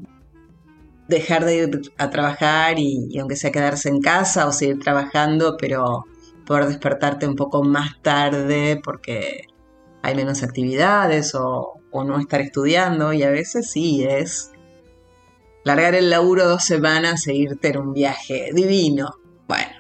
dejar 1.07 1.44
de 1.44 1.57
ir 1.59 1.92
a 1.96 2.11
trabajar 2.11 2.81
y, 2.81 3.07
y 3.09 3.20
aunque 3.20 3.37
sea 3.37 3.52
quedarse 3.52 3.88
en 3.88 4.00
casa 4.00 4.48
o 4.48 4.52
seguir 4.52 4.81
trabajando, 4.81 5.57
pero 5.57 6.07
despertarte 6.61 7.27
un 7.27 7.37
poco 7.37 7.62
más 7.62 8.01
tarde 8.03 8.81
porque 8.83 9.47
hay 10.03 10.15
menos 10.15 10.43
actividades 10.43 11.35
o, 11.35 11.81
o 11.91 12.05
no 12.05 12.19
estar 12.19 12.41
estudiando 12.41 13.12
y 13.12 13.23
a 13.23 13.31
veces 13.31 13.71
sí 13.71 14.05
es 14.05 14.53
largar 15.65 15.95
el 15.95 16.11
laburo 16.11 16.49
dos 16.49 16.65
semanas 16.65 17.27
e 17.27 17.35
irte 17.35 17.69
en 17.69 17.79
un 17.79 17.93
viaje 17.93 18.51
divino. 18.53 19.15
Bueno, 19.47 19.73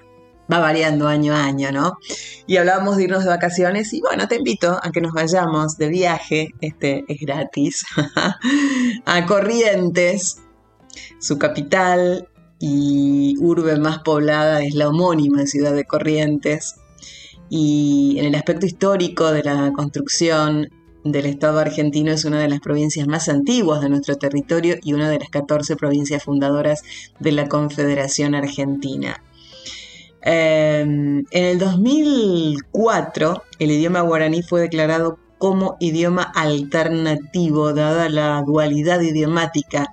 va 0.50 0.58
variando 0.60 1.08
año 1.08 1.34
a 1.34 1.44
año, 1.44 1.72
¿no? 1.72 1.98
Y 2.46 2.56
hablábamos 2.56 2.96
de 2.96 3.04
irnos 3.04 3.24
de 3.24 3.30
vacaciones 3.30 3.92
y 3.92 4.00
bueno, 4.00 4.28
te 4.28 4.36
invito 4.36 4.78
a 4.82 4.90
que 4.90 5.00
nos 5.00 5.12
vayamos 5.12 5.76
de 5.76 5.88
viaje, 5.88 6.48
este 6.60 7.04
es 7.08 7.18
gratis, 7.20 7.84
a 9.06 9.26
Corrientes, 9.26 10.42
su 11.18 11.38
capital 11.38 12.28
y 12.64 13.34
urbe 13.40 13.76
más 13.76 13.98
poblada 13.98 14.62
es 14.62 14.76
la 14.76 14.88
homónima 14.88 15.46
ciudad 15.46 15.74
de 15.74 15.84
Corrientes. 15.84 16.76
Y 17.50 18.14
en 18.20 18.26
el 18.26 18.36
aspecto 18.36 18.66
histórico 18.66 19.32
de 19.32 19.42
la 19.42 19.72
construcción 19.72 20.68
del 21.02 21.26
Estado 21.26 21.58
argentino 21.58 22.12
es 22.12 22.24
una 22.24 22.40
de 22.40 22.48
las 22.48 22.60
provincias 22.60 23.08
más 23.08 23.28
antiguas 23.28 23.80
de 23.80 23.88
nuestro 23.88 24.14
territorio 24.14 24.76
y 24.80 24.92
una 24.92 25.10
de 25.10 25.18
las 25.18 25.28
14 25.30 25.74
provincias 25.74 26.22
fundadoras 26.22 26.84
de 27.18 27.32
la 27.32 27.48
Confederación 27.48 28.36
Argentina. 28.36 29.20
Eh, 30.24 30.82
en 30.82 31.26
el 31.32 31.58
2004 31.58 33.42
el 33.58 33.70
idioma 33.72 34.02
guaraní 34.02 34.40
fue 34.44 34.60
declarado 34.60 35.18
como 35.38 35.76
idioma 35.80 36.22
alternativo 36.22 37.72
dada 37.72 38.08
la 38.08 38.40
dualidad 38.46 39.00
idiomática 39.00 39.92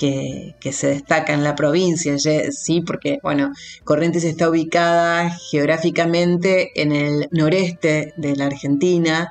que, 0.00 0.72
se 0.72 0.86
destaca 0.88 1.34
en 1.34 1.44
la 1.44 1.54
provincia, 1.54 2.16
sí, 2.18 2.80
porque, 2.80 3.18
bueno, 3.22 3.52
Corrientes 3.84 4.24
está 4.24 4.48
ubicada 4.48 5.30
geográficamente 5.50 6.80
en 6.80 6.92
el 6.92 7.28
noreste 7.32 8.14
de 8.16 8.34
la 8.34 8.46
Argentina, 8.46 9.30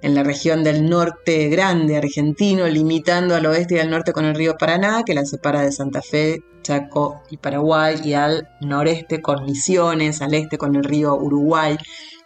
en 0.00 0.14
la 0.14 0.22
región 0.22 0.64
del 0.64 0.88
norte 0.88 1.48
grande 1.48 1.98
argentino, 1.98 2.66
limitando 2.66 3.34
al 3.34 3.44
oeste 3.44 3.74
y 3.76 3.78
al 3.78 3.90
norte 3.90 4.12
con 4.12 4.24
el 4.24 4.34
río 4.34 4.56
Paraná, 4.58 5.02
que 5.04 5.12
la 5.12 5.26
separa 5.26 5.60
de 5.60 5.72
Santa 5.72 6.00
Fe, 6.00 6.42
Chaco 6.62 7.22
y 7.28 7.36
Paraguay, 7.36 8.00
y 8.02 8.14
al 8.14 8.48
noreste 8.62 9.20
con 9.20 9.44
Misiones, 9.44 10.22
al 10.22 10.32
este 10.32 10.56
con 10.56 10.76
el 10.76 10.84
río 10.84 11.14
Uruguay, 11.14 11.76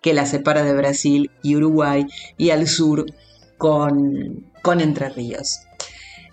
que 0.01 0.15
la 0.15 0.27
separa 0.27 0.63
de 0.63 0.75
Brasil 0.75 1.33
y 1.43 1.57
Uruguay, 1.57 2.07
y 2.39 2.51
al 2.51 2.69
sur 2.69 3.05
con, 3.59 4.49
con 4.63 4.81
Entre 4.81 5.09
Ríos. 5.09 5.63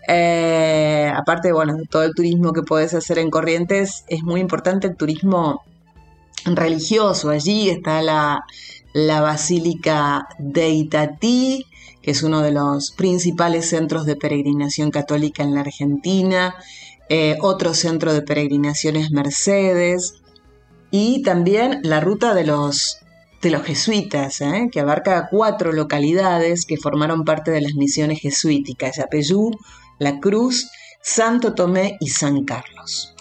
Eh, 0.08 1.12
aparte, 1.14 1.52
bueno, 1.52 1.76
todo 1.90 2.04
el 2.04 2.14
turismo 2.16 2.54
que 2.54 2.64
puedes 2.64 2.94
hacer 2.94 3.20
en 3.20 3.30
Corrientes, 3.30 4.06
es 4.08 4.24
muy 4.24 4.40
importante 4.40 4.88
el 4.88 4.96
turismo 4.96 5.64
religioso. 6.46 7.30
Allí 7.30 7.70
está 7.70 8.02
la, 8.02 8.46
la 8.94 9.22
Basílica 9.22 10.28
de 10.40 10.70
Itatí, 10.70 11.66
que 12.02 12.12
es 12.12 12.24
uno 12.24 12.42
de 12.42 12.52
los 12.52 12.92
principales 12.92 13.70
centros 13.70 14.06
de 14.06 14.16
peregrinación 14.16 14.92
católica 14.92 15.44
en 15.44 15.54
la 15.54 15.62
Argentina. 15.62 16.56
Eh, 17.10 17.38
otro 17.42 17.74
centro 17.74 18.14
de 18.14 18.22
peregrinación 18.22 18.96
es 18.96 19.12
Mercedes. 19.12 20.16
Y 20.90 21.22
también 21.22 21.82
la 21.84 22.00
ruta 22.00 22.34
de 22.34 22.46
los, 22.46 23.00
de 23.42 23.52
los 23.52 23.64
jesuitas, 23.64 24.40
¿eh? 24.40 24.70
que 24.72 24.80
abarca 24.80 25.28
cuatro 25.30 25.74
localidades 25.74 26.66
que 26.66 26.78
formaron 26.78 27.26
parte 27.26 27.52
de 27.52 27.60
las 27.60 27.74
misiones 27.74 28.22
jesuíticas, 28.22 28.96
Yapeyú, 28.96 29.52
La 30.00 30.20
Cruz, 30.20 30.70
Santo 31.02 31.54
Tomé 31.54 31.98
y 32.00 32.10
San 32.10 32.44
Carlos. 32.44 33.14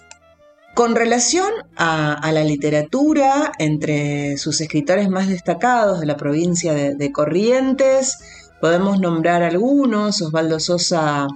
Con 0.74 0.94
relación 0.94 1.50
a, 1.76 2.30
la 2.32 2.44
literatura, 2.44 3.52
entre 3.58 4.36
sus 4.36 4.60
escritores 4.60 5.08
más 5.08 5.28
destacados 5.28 6.00
de 6.00 6.06
la 6.06 6.16
provincia 6.16 6.74
de, 6.74 6.94
de 6.94 7.12
Corrientes, 7.12 8.18
podemos 8.60 9.00
nombrar 9.00 9.42
algunos, 9.42 10.20
Osvaldo 10.20 10.60
Sosa 10.60 11.28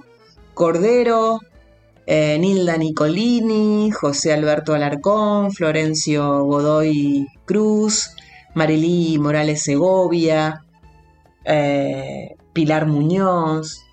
Cordero, 0.53 1.39
eh, 2.05 2.37
Nilda 2.39 2.77
Nicolini, 2.77 3.91
José 3.91 4.33
Alberto 4.33 4.73
Alarcón, 4.73 5.51
Florencio 5.51 6.43
Godoy 6.43 7.27
Cruz, 7.45 8.15
Marilí 8.53 9.17
Morales 9.19 9.63
Segovia, 9.63 10.65
eh, 11.45 12.35
Pilar 12.53 12.87
Muñoz, 12.87 13.83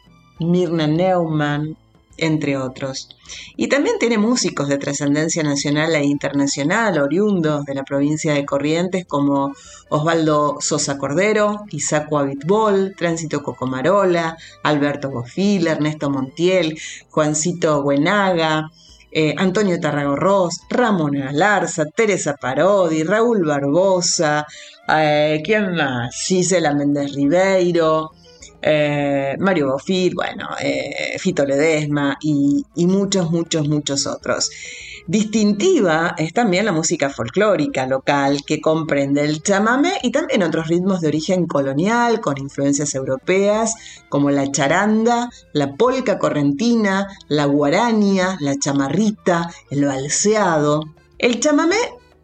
Mirna 0.41 0.87
Neumann, 0.87 1.77
entre 2.19 2.57
otros. 2.57 3.09
Y 3.57 3.69
también 3.69 3.99
tiene 3.99 4.19
músicos 4.19 4.69
de 4.69 4.79
trascendencia 4.79 5.43
nacional 5.43 5.95
e 5.95 6.05
internacional, 6.05 6.99
oriundos 6.99 7.65
de 7.65 7.75
la 7.75 7.85
provincia 7.85 8.35
de 8.35 8.45
Corrientes, 8.45 9.07
como 9.07 9.55
Osvaldo 9.89 10.57
Sosa 10.61 10.99
Cordero, 10.99 11.65
Isaac 11.71 12.09
Abitbol, 12.13 12.95
Tránsito 12.97 13.43
Cocomarola, 13.43 14.37
Alberto 14.65 15.11
Bofil, 15.11 15.67
Ernesto 15.69 16.11
Montiel, 16.11 16.79
Juancito 17.09 17.83
Buenaga, 17.83 18.71
eh, 19.11 19.35
Antonio 19.39 19.81
Tarragorros, 19.81 20.61
Ramón 20.69 21.17
Alarza, 21.17 21.87
Teresa 21.87 22.37
Parodi, 22.37 23.05
Raúl 23.05 23.45
Barbosa, 23.45 24.47
eh, 24.87 25.41
¿quién 25.43 25.75
más? 25.75 26.15
Gisela 26.27 26.75
Méndez 26.75 27.15
Ribeiro, 27.15 28.11
eh, 28.63 29.37
Mario 29.39 29.73
Bofil, 29.73 30.15
bueno, 30.15 30.49
eh, 30.61 31.17
Fito 31.19 31.45
Ledesma 31.45 32.19
y, 32.21 32.65
y, 32.75 32.87
muchos, 32.87 33.31
muchos, 33.31 33.69
muchos 33.69 34.07
otros. 34.07 34.51
Distintiva 35.07 36.15
es 36.19 36.35
también 36.35 36.67
la 36.67 36.73
música 36.73 37.09
folclórica 37.09 37.87
local 37.87 38.43
que 38.47 38.61
comprende 38.61 39.23
el 39.23 39.43
chamamé 39.43 39.95
y 40.03 40.11
también 40.11 40.43
otros 40.43 40.69
ritmos 40.69 41.01
de 41.01 41.09
origen 41.09 41.47
colonial 41.47 42.21
con 42.21 42.37
influencias 42.37 42.95
europeas 42.95 43.75
como 44.11 44.31
la 44.31 44.53
charanda, 44.53 45.31
la 45.55 45.77
polca 45.77 46.19
correntina, 46.19 47.09
la 47.29 47.47
guarania, 47.47 48.37
la 48.41 48.59
chamarrita, 48.59 49.51
el 49.71 49.87
balseado. 49.87 50.83
El 51.17 51.41
chamamé 51.41 51.79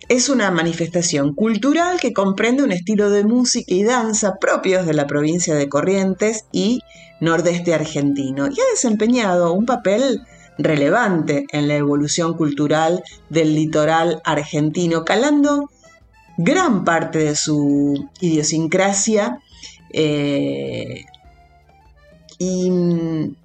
es 0.09 0.29
una 0.29 0.51
manifestación 0.51 1.35
cultural 1.35 1.99
que 2.01 2.13
comprende 2.13 2.63
un 2.63 2.73
estilo 2.73 3.11
de 3.11 3.25
música 3.25 3.73
y 3.73 3.85
danza 3.85 4.37
propios 4.37 4.87
de 4.87 4.95
la 4.95 5.07
provincia 5.07 5.55
de 5.55 5.69
Corrientes 5.69 6.47
y 6.53 6.81
nordeste 7.21 7.75
argentino 7.75 8.49
y 8.49 8.53
ha 8.53 8.71
desempeñado 8.73 9.53
un 9.53 9.67
papel 9.67 10.23
relevante 10.59 11.47
en 11.51 11.69
la 11.69 11.77
evolución 11.77 12.37
cultural 12.37 13.03
del 13.29 13.55
litoral 13.55 14.21
argentino, 14.25 15.05
calando 15.05 15.71
gran 16.37 16.85
parte 16.85 17.19
de 17.21 17.37
su 17.37 18.09
idiosincrasia 18.21 19.41
eh, 19.93 21.05
y 22.39 22.71
mm, 22.71 23.37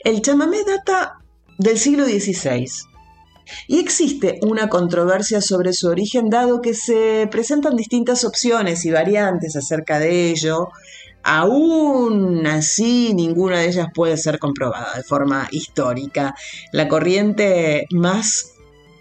el 0.00 0.22
chamamé 0.22 0.64
data 0.64 1.18
del 1.58 1.78
siglo 1.78 2.04
XVI 2.04 2.66
y 3.66 3.78
existe 3.78 4.38
una 4.42 4.68
controversia 4.68 5.40
sobre 5.40 5.72
su 5.72 5.88
origen 5.88 6.30
dado 6.30 6.60
que 6.60 6.74
se 6.74 7.28
presentan 7.30 7.76
distintas 7.76 8.24
opciones 8.24 8.84
y 8.84 8.90
variantes 8.90 9.56
acerca 9.56 9.98
de 9.98 10.30
ello. 10.30 10.68
Aún 11.22 12.46
así, 12.46 13.14
ninguna 13.14 13.60
de 13.60 13.68
ellas 13.68 13.88
puede 13.94 14.16
ser 14.16 14.38
comprobada 14.38 14.94
de 14.96 15.02
forma 15.02 15.48
histórica. 15.50 16.34
La 16.72 16.86
corriente 16.88 17.86
más 17.90 18.52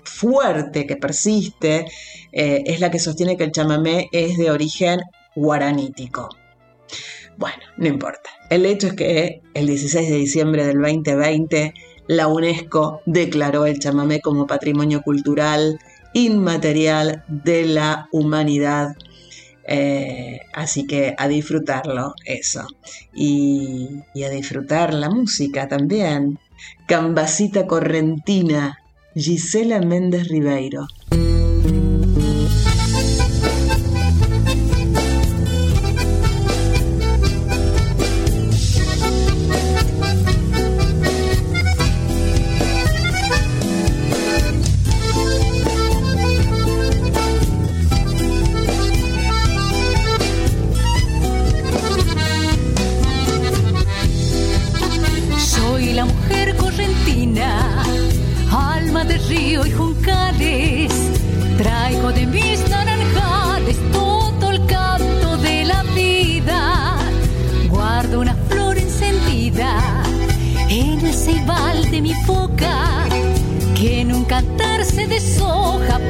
fuerte 0.05 0.87
que 0.87 0.95
persiste 0.95 1.85
eh, 2.31 2.63
es 2.65 2.79
la 2.79 2.91
que 2.91 2.99
sostiene 2.99 3.35
que 3.35 3.43
el 3.43 3.51
chamamé 3.51 4.09
es 4.11 4.37
de 4.37 4.51
origen 4.51 5.01
guaranítico. 5.35 6.29
Bueno, 7.37 7.57
no 7.77 7.87
importa. 7.87 8.29
El 8.49 8.65
hecho 8.65 8.87
es 8.87 8.93
que 8.93 9.41
el 9.53 9.67
16 9.67 10.09
de 10.09 10.15
diciembre 10.15 10.65
del 10.65 10.79
2020 10.79 11.73
la 12.07 12.27
UNESCO 12.27 13.01
declaró 13.05 13.65
el 13.65 13.79
chamamé 13.79 14.21
como 14.21 14.47
patrimonio 14.47 15.01
cultural 15.01 15.79
inmaterial 16.13 17.23
de 17.27 17.65
la 17.65 18.07
humanidad. 18.11 18.95
Eh, 19.65 20.41
así 20.53 20.85
que 20.85 21.15
a 21.17 21.27
disfrutarlo, 21.27 22.13
eso. 22.25 22.67
Y, 23.13 23.89
y, 24.13 24.23
a 24.23 24.29
disfrutar 24.29 24.93
la 24.93 25.09
música 25.09 25.67
también. 25.67 26.39
Cambacita 26.85 27.65
Correntina, 27.65 28.79
Gisela 29.15 29.79
Méndez 29.79 30.27
Ribeiro. 30.27 30.87
ти 75.13 75.19
слухав. 75.19 76.02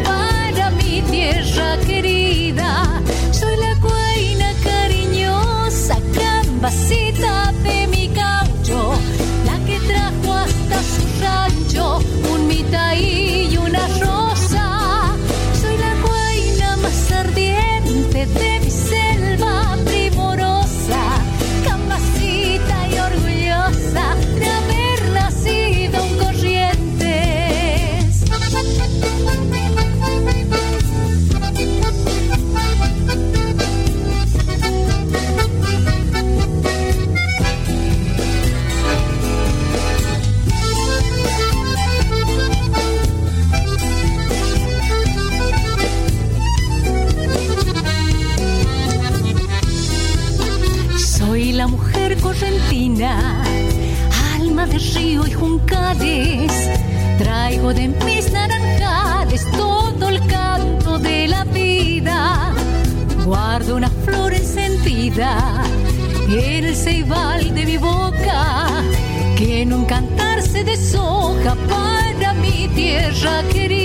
De 57.71 57.87
mis 57.87 58.29
naranjales 58.33 59.49
todo 59.51 60.09
el 60.09 60.19
canto 60.27 60.99
de 60.99 61.29
la 61.29 61.45
vida. 61.45 62.53
Guardo 63.23 63.77
una 63.77 63.89
flor 63.89 64.33
encendida 64.33 65.63
en 66.27 66.65
el 66.65 66.75
ceibal 66.75 67.55
de 67.55 67.65
mi 67.65 67.77
boca, 67.77 68.67
que 69.37 69.61
en 69.61 69.71
un 69.71 69.85
cantar 69.85 70.41
se 70.41 70.65
deshoja 70.65 71.55
para 71.69 72.33
mi 72.33 72.67
tierra 72.75 73.43
querida. 73.53 73.82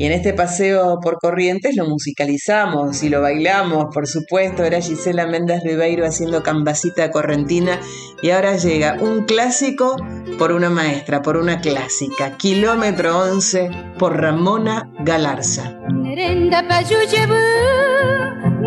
Y 0.00 0.06
en 0.06 0.12
este 0.12 0.32
paseo 0.32 0.98
por 1.02 1.18
Corrientes 1.18 1.76
lo 1.76 1.86
musicalizamos 1.86 3.02
y 3.02 3.10
lo 3.10 3.20
bailamos, 3.20 3.88
por 3.92 4.06
supuesto. 4.06 4.64
Era 4.64 4.80
Gisela 4.80 5.26
Méndez 5.26 5.60
Ribeiro 5.62 6.06
haciendo 6.06 6.42
Cambacita 6.42 7.10
Correntina. 7.10 7.78
Y 8.22 8.30
ahora 8.30 8.56
llega 8.56 8.96
un 8.98 9.26
clásico 9.26 9.96
por 10.38 10.52
una 10.52 10.70
maestra, 10.70 11.20
por 11.20 11.36
una 11.36 11.60
clásica. 11.60 12.38
Kilómetro 12.38 13.18
11 13.18 13.70
por 13.98 14.18
Ramona 14.18 14.90
Galarza. 15.00 15.78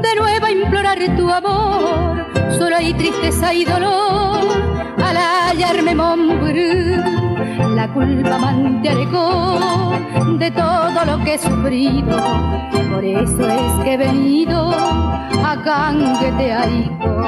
De 0.04 0.16
nuevo 0.16 0.48
implorar 0.50 1.00
tu 1.18 1.32
amor. 1.32 2.28
Solo 2.60 2.76
hay 2.76 2.94
tristeza 2.94 3.56
y 3.56 3.66
dolor 3.66 4.46
al 5.00 5.18
hallarme. 5.18 5.96
La 7.60 7.88
culpa 7.94 8.36
amante 8.36 8.90
alegó 8.90 9.92
de 10.38 10.52
todo 10.52 11.06
lo 11.06 11.24
que 11.24 11.36
he 11.36 11.38
sufrido. 11.38 12.18
Por 12.92 13.04
eso 13.04 13.48
es 13.48 13.84
que 13.84 13.94
he 13.94 13.98
venido 13.98 14.72
a 14.72 15.56
Gangueteaico. 15.56 17.26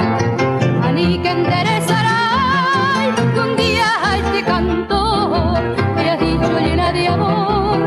Ani 0.82 1.18
que 1.18 1.30
enderezará 1.30 3.14
que 3.34 3.40
un 3.40 3.56
día 3.56 3.86
este 4.16 4.42
cantor 4.44 5.60
me 5.94 6.10
has 6.10 6.20
dicho 6.20 6.58
llena 6.58 6.92
de 6.92 7.08
amor 7.08 7.78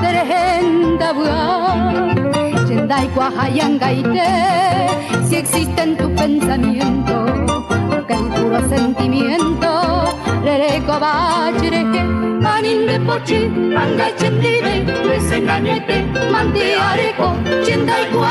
de 0.00 0.12
legenda. 0.12 1.12
Yendai 2.68 3.08
Cuajayangaite, 3.08 4.28
si 5.28 5.36
existe 5.36 5.82
en 5.82 5.96
tu 5.96 6.12
pensamiento 6.14 7.26
aquel 7.96 8.24
puro 8.28 8.68
sentimiento, 8.68 9.95
rere 10.46 10.72
ko 10.86 10.94
ba 11.02 11.12
chire 11.58 11.82
ke 11.92 12.02
manin 12.44 12.80
be 12.88 12.96
pochi 13.06 13.38
manga 13.76 14.08
chindi 14.18 14.54
be 15.08 15.16
se 15.28 15.38
nane 15.48 15.74
te 15.88 15.96
mandi 16.32 16.66
are 16.86 17.08
ko 17.18 17.28
chindai 17.66 18.04
ko 18.12 18.26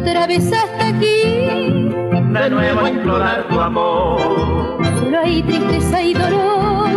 otra 0.00 0.26
vez 0.26 0.50
hasta 0.52 0.88
aquí, 0.88 1.22
de 2.32 2.50
nuevo 2.50 2.80
a 2.80 2.90
implorar 2.90 3.48
tu 3.48 3.60
amor. 3.60 4.20
solo 5.00 5.18
hay 5.18 5.42
tristeza 5.42 6.02
y 6.02 6.14
dolor. 6.14 6.88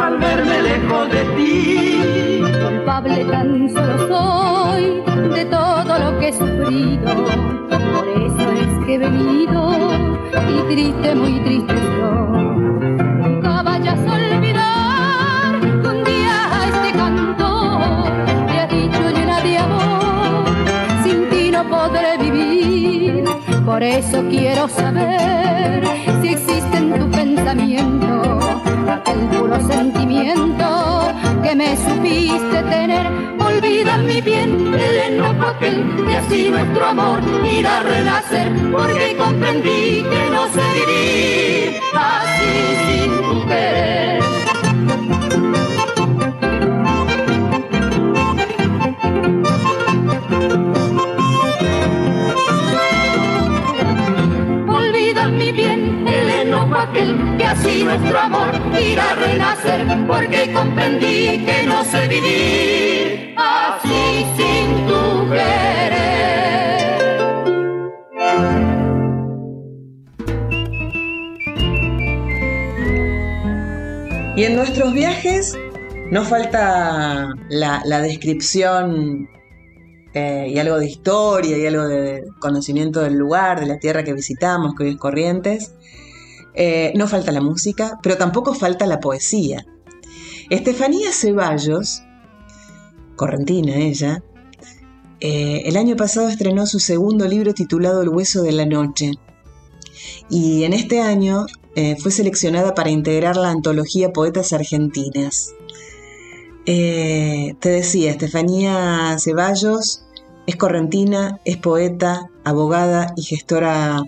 Al 0.00 0.18
verme 0.18 0.62
lejos 0.62 1.10
de 1.10 1.24
ti, 1.36 2.42
culpable 2.62 3.24
tan 3.24 3.70
solo 3.70 4.08
soy 4.08 5.02
de 5.34 5.44
todo 5.46 5.98
lo 5.98 6.18
que 6.18 6.28
he 6.28 6.32
sufrido. 6.32 7.14
Por 7.94 8.08
eso 8.08 8.52
es 8.52 8.86
que 8.86 8.94
he 8.94 8.98
venido 8.98 9.90
y 10.48 10.74
triste, 10.74 11.14
muy 11.14 11.40
triste 11.40 11.74
estoy. 11.74 12.44
Nunca 13.22 13.62
vayas 13.62 14.00
Por 23.74 23.82
eso 23.82 24.24
quiero 24.30 24.68
saber 24.68 25.82
si 26.22 26.28
existe 26.28 26.76
en 26.76 26.96
tu 26.96 27.10
pensamiento 27.10 28.38
aquel 28.88 29.18
puro 29.36 29.56
sentimiento 29.66 31.12
que 31.42 31.56
me 31.56 31.76
supiste 31.76 32.62
tener. 32.70 33.04
Olvida 33.36 33.98
mi 33.98 34.20
bien 34.20 34.72
el 34.74 35.14
enojo 35.14 35.48
aquel 35.48 36.06
que 36.06 36.16
así 36.16 36.50
nuestro 36.50 36.86
amor 36.86 37.18
irá 37.52 37.78
a 37.78 37.82
renacer, 37.82 38.52
porque 38.70 39.16
comprendí 39.16 40.04
que 40.08 40.30
no 40.30 40.46
sé 40.54 40.62
vivir 40.78 41.80
así 41.96 42.76
sin 42.86 43.22
tu 43.22 43.46
querer. 43.48 44.03
Aquel 57.04 57.36
que 57.36 57.44
así 57.44 57.84
nuestro 57.84 58.18
amor 58.18 58.50
irá 58.80 59.10
a 59.10 59.14
renacer, 59.14 59.86
porque 60.06 60.52
comprendí 60.52 61.44
que 61.44 61.62
no 61.66 61.84
sé 61.84 62.08
vivir 62.08 63.34
así 63.36 64.26
sin 64.36 64.86
tu 64.86 65.30
querer. 65.30 66.04
Y 74.36 74.44
en 74.44 74.56
nuestros 74.56 74.92
viajes 74.92 75.56
no 76.10 76.24
falta 76.24 77.28
la, 77.48 77.82
la 77.84 78.00
descripción 78.00 79.28
eh, 80.12 80.48
y 80.48 80.58
algo 80.58 80.78
de 80.78 80.86
historia 80.86 81.56
y 81.56 81.66
algo 81.66 81.86
de 81.86 82.24
conocimiento 82.40 83.00
del 83.00 83.14
lugar, 83.14 83.60
de 83.60 83.66
la 83.66 83.78
tierra 83.78 84.02
que 84.02 84.12
visitamos, 84.12 84.74
que 84.74 84.84
hoy 84.84 84.90
es 84.90 84.96
Corrientes. 84.96 85.72
Eh, 86.54 86.92
no 86.94 87.08
falta 87.08 87.32
la 87.32 87.40
música, 87.40 87.98
pero 88.02 88.16
tampoco 88.16 88.54
falta 88.54 88.86
la 88.86 89.00
poesía. 89.00 89.66
Estefanía 90.50 91.12
Ceballos, 91.12 92.02
correntina 93.16 93.76
ella, 93.76 94.22
eh, 95.20 95.62
el 95.64 95.76
año 95.76 95.96
pasado 95.96 96.28
estrenó 96.28 96.66
su 96.66 96.78
segundo 96.78 97.26
libro 97.26 97.54
titulado 97.54 98.02
El 98.02 98.10
hueso 98.10 98.42
de 98.42 98.52
la 98.52 98.66
noche. 98.66 99.12
Y 100.30 100.64
en 100.64 100.72
este 100.72 101.00
año 101.00 101.46
eh, 101.74 101.96
fue 101.98 102.12
seleccionada 102.12 102.74
para 102.74 102.90
integrar 102.90 103.36
la 103.36 103.50
antología 103.50 104.12
Poetas 104.12 104.52
Argentinas. 104.52 105.54
Te 106.64 107.68
decía, 107.68 108.10
Estefanía 108.10 109.16
Ceballos 109.18 110.06
es 110.46 110.56
correntina, 110.56 111.40
es 111.44 111.58
poeta, 111.58 112.30
abogada 112.42 113.12
y 113.16 113.22
gestora 113.22 114.02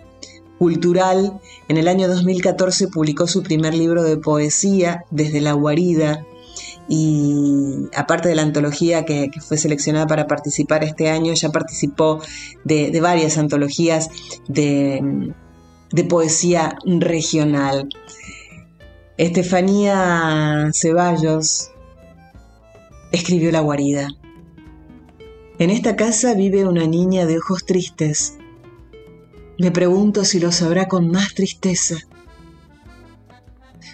cultural. 0.58 1.40
En 1.68 1.76
el 1.76 1.88
año 1.88 2.08
2014 2.08 2.88
publicó 2.88 3.26
su 3.26 3.42
primer 3.42 3.74
libro 3.74 4.02
de 4.02 4.16
poesía, 4.16 5.04
Desde 5.10 5.40
la 5.40 5.52
guarida, 5.52 6.24
y 6.88 7.88
aparte 7.94 8.28
de 8.28 8.36
la 8.36 8.42
antología 8.42 9.04
que, 9.04 9.30
fue 9.40 9.58
seleccionada 9.58 10.06
para 10.06 10.26
participar 10.26 10.84
este 10.84 11.10
año, 11.10 11.34
ya 11.34 11.50
participó 11.50 12.20
de, 12.64 12.90
de 12.90 13.00
varias 13.00 13.38
antologías 13.38 14.08
de, 14.46 15.32
de 15.90 16.04
poesía 16.04 16.78
regional. 16.84 17.88
Estefanía 19.16 20.70
Ceballos 20.72 21.70
escribió 23.12 23.50
La 23.50 23.60
guarida. 23.60 24.08
En 25.58 25.70
esta 25.70 25.96
casa 25.96 26.34
vive 26.34 26.66
una 26.66 26.86
niña 26.86 27.24
de 27.24 27.38
ojos 27.38 27.64
tristes. 27.64 28.36
Me 29.58 29.70
pregunto 29.70 30.24
si 30.24 30.38
lo 30.38 30.52
sabrá 30.52 30.86
con 30.86 31.10
más 31.10 31.32
tristeza. 31.32 31.96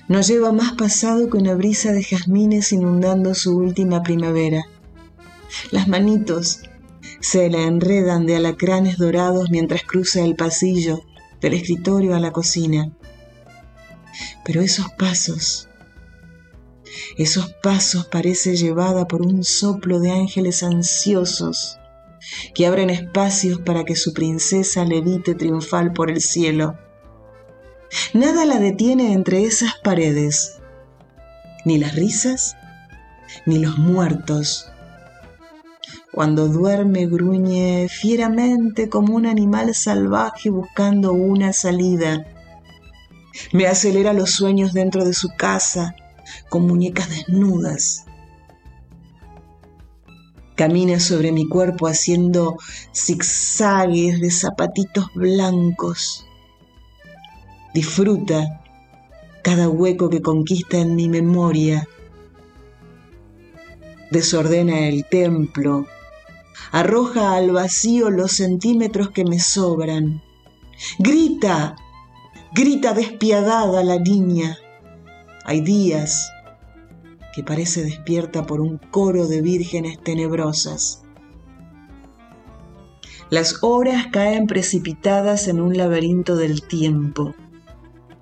No 0.09 0.21
lleva 0.21 0.51
más 0.51 0.73
pasado 0.73 1.31
que 1.31 1.37
una 1.37 1.55
brisa 1.55 1.93
de 1.93 2.03
jazmines 2.03 2.73
inundando 2.73 3.33
su 3.35 3.57
última 3.57 4.03
primavera. 4.03 4.65
Las 5.71 5.87
manitos 5.87 6.63
se 7.21 7.49
le 7.49 7.65
enredan 7.65 8.27
de 8.27 8.37
alacranes 8.37 8.99
dorados 8.99 9.51
mientras 9.51 9.83
cruza 9.85 10.25
el 10.25 10.35
pasillo 10.35 11.03
del 11.41 11.55
escritorio 11.55 12.17
a 12.17 12.21
la 12.21 12.33
cocina. 12.33 12.93
Pero 14.45 14.63
esos 14.63 14.87
pasos, 14.99 15.69
esos 17.17 17.55
pasos 17.63 18.07
parece 18.07 18.57
llevada 18.57 19.07
por 19.07 19.23
un 19.23 19.45
soplo 19.45 20.01
de 20.01 20.11
ángeles 20.11 20.65
ansiosos 20.65 21.79
que 22.55 22.67
abren 22.67 22.91
espacios 22.91 23.61
para 23.61 23.85
que 23.85 23.97
su 23.97 24.13
princesa 24.13 24.85
levite 24.85 25.35
triunfal 25.35 25.93
por 25.93 26.11
el 26.11 26.21
cielo. 26.21 26.79
Nada 28.15 28.45
la 28.47 28.59
detiene 28.59 29.13
entre 29.13 29.45
esas 29.45 29.75
paredes, 29.83 30.59
ni 31.65 31.79
las 31.79 31.95
risas, 31.95 32.57
ni 33.47 33.59
los 33.59 33.79
muertos. 33.79 34.71
Cuando 36.13 36.49
duerme 36.49 37.07
gruñe 37.07 37.89
fieramente 37.89 38.89
como 38.89 39.15
un 39.15 39.27
animal 39.27 39.75
salvaje 39.75 40.51
buscando 40.51 41.13
una 41.13 41.53
salida. 41.53 42.27
Me 43.53 43.67
acelera 43.67 44.13
los 44.13 44.31
sueños 44.31 44.75
dentro 44.75 45.05
de 45.05 45.15
su 45.15 45.31
casa, 45.37 45.95
con 46.51 46.67
muñecas 46.67 47.09
desnudas. 47.09 48.05
Camina 50.55 51.01
sobre 51.01 51.33
mi 51.33 51.49
cuerpo 51.49 51.87
haciendo 51.87 52.57
zigzagues 52.95 54.21
de 54.21 54.31
zapatitos 54.31 55.07
blancos. 55.15 56.27
Disfruta 57.75 58.61
cada 59.43 59.69
hueco 59.69 60.11
que 60.11 60.21
conquista 60.21 60.79
en 60.79 60.95
mi 60.95 61.09
memoria. 61.09 61.89
Desordena 64.11 64.89
el 64.89 65.07
templo, 65.07 65.87
arroja 66.71 67.35
al 67.35 67.51
vacío 67.51 68.11
los 68.11 68.33
centímetros 68.33 69.11
que 69.11 69.25
me 69.25 69.41
sobran. 69.41 70.23
Grita, 70.99 71.77
grita 72.53 72.93
despiadada 72.93 73.83
la 73.83 73.99
niña. 73.99 74.59
Hay 75.45 75.63
días 75.63 76.31
que 77.35 77.43
parece 77.43 77.83
despierta 77.83 78.45
por 78.45 78.61
un 78.61 78.79
coro 78.79 79.27
de 79.27 79.41
vírgenes 79.43 79.99
tenebrosas. 80.03 81.03
Las 83.31 83.63
horas 83.63 84.09
caen 84.13 84.47
precipitadas 84.47 85.49
en 85.49 85.61
un 85.61 85.77
laberinto 85.77 86.37
del 86.37 86.63
tiempo. 86.63 87.35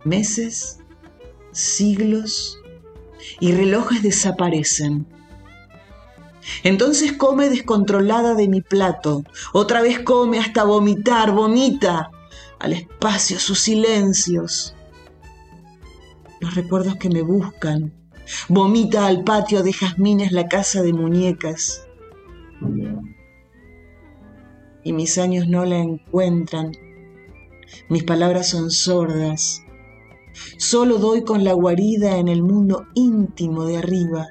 Meses, 0.05 0.79
siglos 1.51 2.59
y 3.41 3.53
relojes 3.53 4.03
desaparecen. 4.03 5.07
Entonces 6.63 7.13
come 7.13 7.49
descontrolada 7.49 8.35
de 8.35 8.49
mi 8.49 8.61
plato, 8.61 9.25
otra 9.53 9.83
vez 9.83 9.99
come 9.99 10.39
hasta 10.39 10.65
vomitar, 10.65 11.33
vomita 11.33 12.11
al 12.59 12.73
espacio 12.73 13.39
sus 13.39 13.59
silencios, 13.61 14.75
los 16.41 16.55
recuerdos 16.55 16.97
que 16.97 17.11
me 17.11 17.23
buscan. 17.23 18.00
Vomita 18.49 19.07
al 19.07 19.25
patio 19.25 19.63
de 19.63 19.73
jazmines 19.73 20.33
la 20.33 20.49
casa 20.49 20.83
de 20.83 20.93
muñecas. 20.93 21.87
Y 24.85 24.93
mis 24.93 25.19
años 25.19 25.49
no 25.49 25.65
la 25.65 25.79
encuentran. 25.79 26.73
Mis 27.89 28.05
palabras 28.05 28.49
son 28.49 28.71
sordas. 28.71 29.63
Solo 30.59 30.99
doy 30.99 31.25
con 31.25 31.45
la 31.45 31.53
guarida 31.53 32.17
en 32.19 32.29
el 32.29 32.43
mundo 32.43 32.87
íntimo 32.95 33.65
de 33.65 33.79
arriba. 33.79 34.27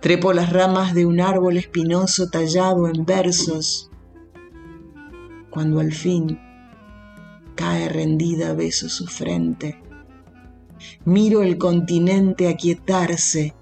Trepo 0.00 0.32
las 0.32 0.52
ramas 0.52 0.94
de 0.94 1.06
un 1.06 1.20
árbol 1.20 1.56
espinoso 1.56 2.28
tallado 2.28 2.88
en 2.88 3.04
versos. 3.04 3.90
Cuando 5.50 5.80
al 5.80 5.92
fin 5.92 6.40
cae 7.54 7.88
rendida 7.88 8.54
beso 8.54 8.88
su 8.88 9.06
frente 9.06 9.81
Miro 11.04 11.42
el 11.42 11.58
continente 11.58 12.48
aquietarse. 12.48 13.54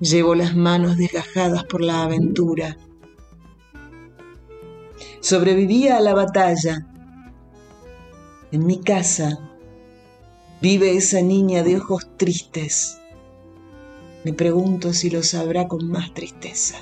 Llevo 0.00 0.34
las 0.34 0.54
manos 0.54 0.96
desgajadas 0.96 1.64
por 1.64 1.80
la 1.80 2.02
aventura. 2.02 2.76
Sobrevivía 5.20 5.96
a 5.96 6.00
la 6.00 6.14
batalla. 6.14 6.86
En 8.52 8.66
mi 8.66 8.80
casa 8.80 9.38
vive 10.60 10.96
esa 10.96 11.20
niña 11.22 11.62
de 11.62 11.76
ojos 11.76 12.06
tristes. 12.16 12.98
Me 14.24 14.32
pregunto 14.32 14.92
si 14.92 15.10
lo 15.10 15.22
sabrá 15.22 15.68
con 15.68 15.88
más 15.88 16.12
tristeza. 16.12 16.76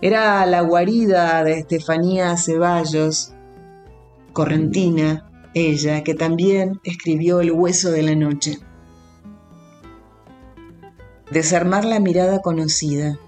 Era 0.00 0.46
la 0.46 0.60
guarida 0.60 1.42
de 1.42 1.58
Estefanía 1.58 2.36
Ceballos, 2.36 3.32
correntina, 4.32 5.27
ella 5.58 6.02
que 6.04 6.14
también 6.14 6.80
escribió 6.84 7.40
El 7.40 7.52
hueso 7.52 7.90
de 7.90 8.02
la 8.02 8.14
noche. 8.14 8.58
Desarmar 11.30 11.84
la 11.84 12.00
mirada 12.00 12.40
conocida, 12.40 13.18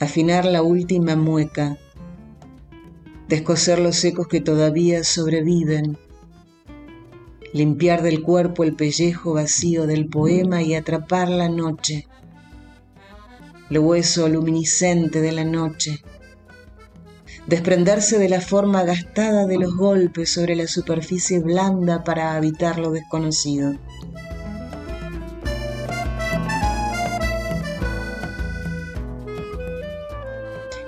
afinar 0.00 0.44
la 0.44 0.62
última 0.62 1.16
mueca, 1.16 1.78
descoser 3.28 3.78
los 3.78 4.04
ecos 4.04 4.28
que 4.28 4.40
todavía 4.40 5.04
sobreviven, 5.04 5.96
limpiar 7.52 8.02
del 8.02 8.22
cuerpo 8.22 8.64
el 8.64 8.74
pellejo 8.74 9.34
vacío 9.34 9.86
del 9.86 10.08
poema 10.08 10.62
y 10.62 10.74
atrapar 10.74 11.28
la 11.28 11.48
noche, 11.48 12.06
el 13.70 13.78
hueso 13.78 14.28
luminiscente 14.28 15.20
de 15.20 15.32
la 15.32 15.44
noche, 15.44 16.02
desprenderse 17.46 18.18
de 18.18 18.28
la 18.28 18.40
forma 18.40 18.84
gastada 18.84 19.46
de 19.46 19.58
los 19.58 19.76
golpes 19.76 20.32
sobre 20.32 20.56
la 20.56 20.66
superficie 20.66 21.40
blanda 21.40 22.04
para 22.04 22.34
habitar 22.34 22.78
lo 22.78 22.90
desconocido. 22.90 23.74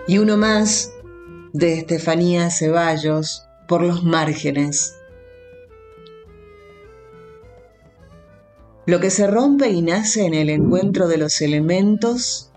Y 0.08 0.18
uno 0.18 0.36
más 0.36 0.92
de 1.52 1.78
Estefanía 1.78 2.50
Ceballos 2.50 3.46
por 3.66 3.82
los 3.82 4.04
márgenes. 4.04 4.94
Lo 8.86 9.00
que 9.00 9.10
se 9.10 9.26
rompe 9.26 9.68
y 9.68 9.82
nace 9.82 10.26
en 10.26 10.34
el 10.34 10.48
encuentro 10.48 11.08
de 11.08 11.18
los 11.18 11.40
elementos 11.40 12.52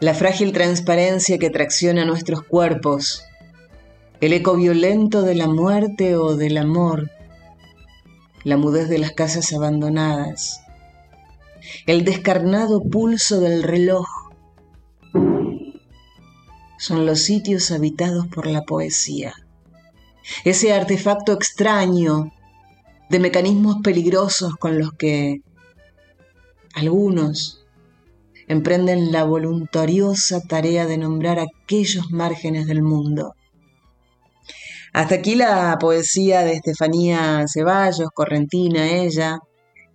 la 0.00 0.12
frágil 0.12 0.52
transparencia 0.52 1.38
que 1.38 1.50
tracciona 1.50 2.04
nuestros 2.04 2.42
cuerpos, 2.42 3.24
el 4.20 4.34
eco 4.34 4.54
violento 4.56 5.22
de 5.22 5.34
la 5.34 5.46
muerte 5.46 6.16
o 6.16 6.36
del 6.36 6.58
amor, 6.58 7.10
la 8.44 8.56
mudez 8.56 8.88
de 8.88 8.98
las 8.98 9.12
casas 9.12 9.52
abandonadas, 9.54 10.60
el 11.86 12.04
descarnado 12.04 12.82
pulso 12.82 13.40
del 13.40 13.62
reloj, 13.62 14.06
son 16.78 17.06
los 17.06 17.22
sitios 17.22 17.70
habitados 17.70 18.26
por 18.26 18.46
la 18.46 18.62
poesía. 18.62 19.34
Ese 20.44 20.74
artefacto 20.74 21.32
extraño 21.32 22.32
de 23.08 23.18
mecanismos 23.18 23.76
peligrosos 23.82 24.56
con 24.56 24.78
los 24.78 24.92
que 24.92 25.40
algunos 26.74 27.65
emprenden 28.48 29.12
la 29.12 29.24
voluntariosa 29.24 30.40
tarea 30.40 30.86
de 30.86 30.98
nombrar 30.98 31.38
aquellos 31.38 32.10
márgenes 32.10 32.66
del 32.66 32.82
mundo. 32.82 33.34
Hasta 34.92 35.16
aquí 35.16 35.34
la 35.34 35.76
poesía 35.78 36.40
de 36.42 36.54
Estefanía 36.54 37.44
Ceballos, 37.52 38.08
correntina 38.14 38.86
ella. 38.88 39.38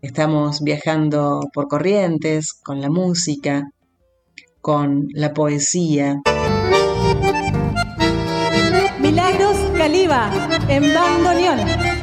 Estamos 0.02 0.62
viajando 0.62 1.41
por 1.54 1.68
corrientes 1.68 2.54
con 2.54 2.82
la 2.82 2.89
música, 2.89 3.72
con 4.62 5.08
la 5.14 5.34
poesía. 5.34 6.22
Milagros 8.99 9.58
Caliba 9.76 10.32
en 10.68 10.93
bandoneón. 10.93 12.01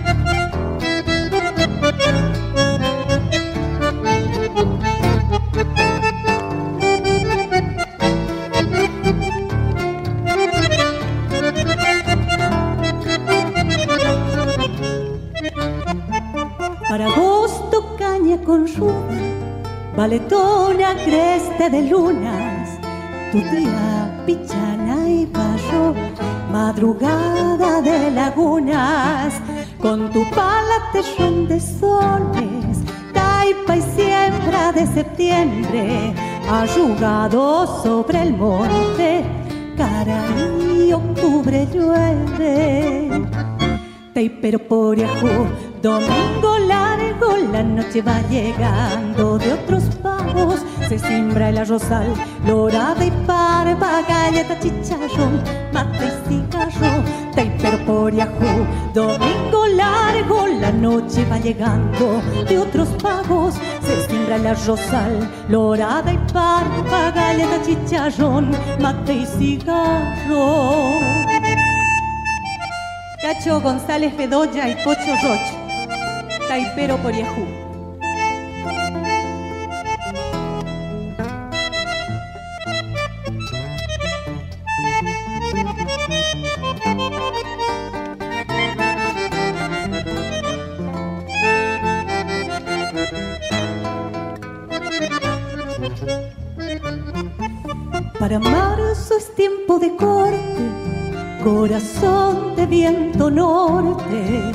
Valetona 20.08 20.94
creste 21.04 21.68
de 21.68 21.82
lunas, 21.82 22.80
tu 23.30 23.40
tía 23.40 24.22
pichana 24.24 25.06
y 25.06 25.26
barro, 25.26 25.94
madrugada 26.50 27.82
de 27.82 28.10
lagunas, 28.12 29.34
con 29.78 30.10
tu 30.10 30.24
pala 30.30 30.78
de 30.94 31.60
soles, 31.60 32.78
taipa 33.12 33.76
y 33.76 33.82
siembra 33.82 34.72
de 34.72 34.86
septiembre, 34.86 36.14
arrugado 36.50 37.82
sobre 37.82 38.22
el 38.22 38.32
monte, 38.32 39.24
cara 39.76 40.24
y 40.74 40.90
octubre 40.90 41.68
llueve. 41.70 43.28
Pero 44.40 44.58
por 44.58 44.96
Yahoo, 44.96 45.46
domingo 45.82 46.57
la 47.52 47.62
noche 47.62 48.02
va 48.02 48.20
llegando 48.30 49.38
de 49.38 49.52
otros 49.52 49.84
pagos. 50.02 50.60
Se 50.88 50.98
simbra 50.98 51.48
el 51.50 51.58
arrozal, 51.58 52.06
dorada 52.46 53.04
y 53.04 53.10
parva, 53.26 54.02
galleta, 54.08 54.58
chicharrón, 54.60 55.42
mate 55.72 56.06
y 56.06 56.28
cigarro. 56.28 57.02
Pero 57.34 57.84
por 57.84 58.14
Yahoo, 58.14 58.66
domingo 58.94 59.66
largo, 59.74 60.46
la 60.46 60.72
noche 60.72 61.24
va 61.30 61.38
llegando 61.38 62.22
de 62.48 62.58
otros 62.58 62.88
pagos. 63.02 63.54
Se 63.82 64.08
simbra 64.08 64.36
el 64.36 64.46
arrozal, 64.46 65.28
dorada 65.48 66.12
y 66.12 66.18
parva, 66.32 67.10
galleta, 67.10 67.62
chicharrón, 67.64 68.50
mate 68.80 69.14
y 69.14 69.26
cigarro. 69.26 70.98
Cacho 73.20 73.60
González 73.60 74.16
Bedoya 74.16 74.68
y 74.68 74.74
Pocho 74.84 75.12
Roche. 75.22 75.67
Taipero. 76.48 76.96
Para 98.18 98.38
marzo 98.40 99.16
es 99.16 99.34
tiempo 99.34 99.78
de 99.78 99.94
corte 99.96 100.58
corazón 101.42 102.56
de 102.56 102.66
viento 102.66 103.30
norte, 103.30 104.52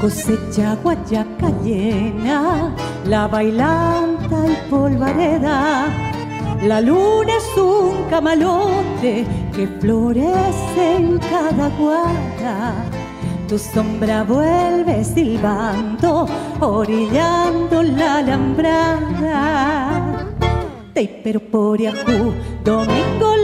cosecha 0.00 0.76
guayaca 0.82 1.50
llena, 1.62 2.74
la 3.04 3.26
bailanta 3.26 4.46
y 4.46 4.56
polvareda. 4.70 5.86
La 6.62 6.80
luna 6.80 7.32
es 7.36 7.56
un 7.56 8.04
camalote 8.10 9.24
que 9.54 9.66
florece 9.80 10.96
en 10.96 11.18
cada 11.18 11.68
guarda. 11.78 12.74
Tu 13.48 13.58
sombra 13.58 14.24
vuelve 14.24 15.04
silbando, 15.04 16.26
orillando 16.60 17.82
la 17.82 18.16
alambrada. 18.18 19.68
Pero 21.22 21.38
por 21.38 21.80
Yahoo, 21.80 22.34
domingo 22.64 23.37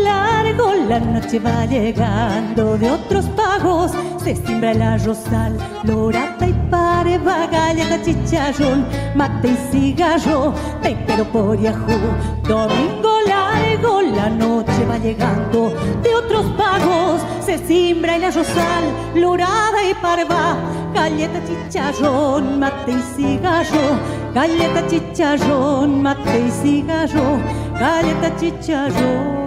la 0.89 1.01
noche 1.01 1.39
va 1.39 1.67
llegando 1.67 2.77
de 2.77 2.91
otros 2.91 3.27
pagos. 3.37 3.93
Se 4.23 4.37
simbra 4.37 4.73
el 4.73 4.83
arrozal, 4.83 5.57
lorata 5.85 6.47
y 6.47 6.53
pareva, 6.71 7.47
galleta, 7.47 8.03
chicharrón, 8.03 8.87
mate 9.15 9.49
y 9.49 9.57
cigarro. 9.71 10.55
Pero 10.83 11.25
por 11.25 11.59
Yahoo, 11.59 12.15
domingo 12.47 13.21
largo, 13.27 14.03
la 14.03 14.29
noche 14.31 14.85
va 14.89 14.99
llegando 14.99 15.73
de 16.03 16.15
otros 16.15 16.47
pagos. 16.57 17.21
Se 17.45 17.59
simbra 17.67 18.17
el 18.17 18.25
arrozal, 18.25 18.85
lorada 19.15 19.83
y 19.89 19.95
parva, 19.95 20.57
galleta, 20.95 21.41
chicharrón, 21.47 22.59
mate 22.59 22.93
y 22.93 23.03
cigarro 23.17 24.25
galleta, 24.35 24.87
chicharrón, 24.89 26.03
mate 26.03 26.41
y 26.41 26.51
cigarro, 26.51 27.39
galleta, 27.79 28.37
chicharrón, 28.37 29.44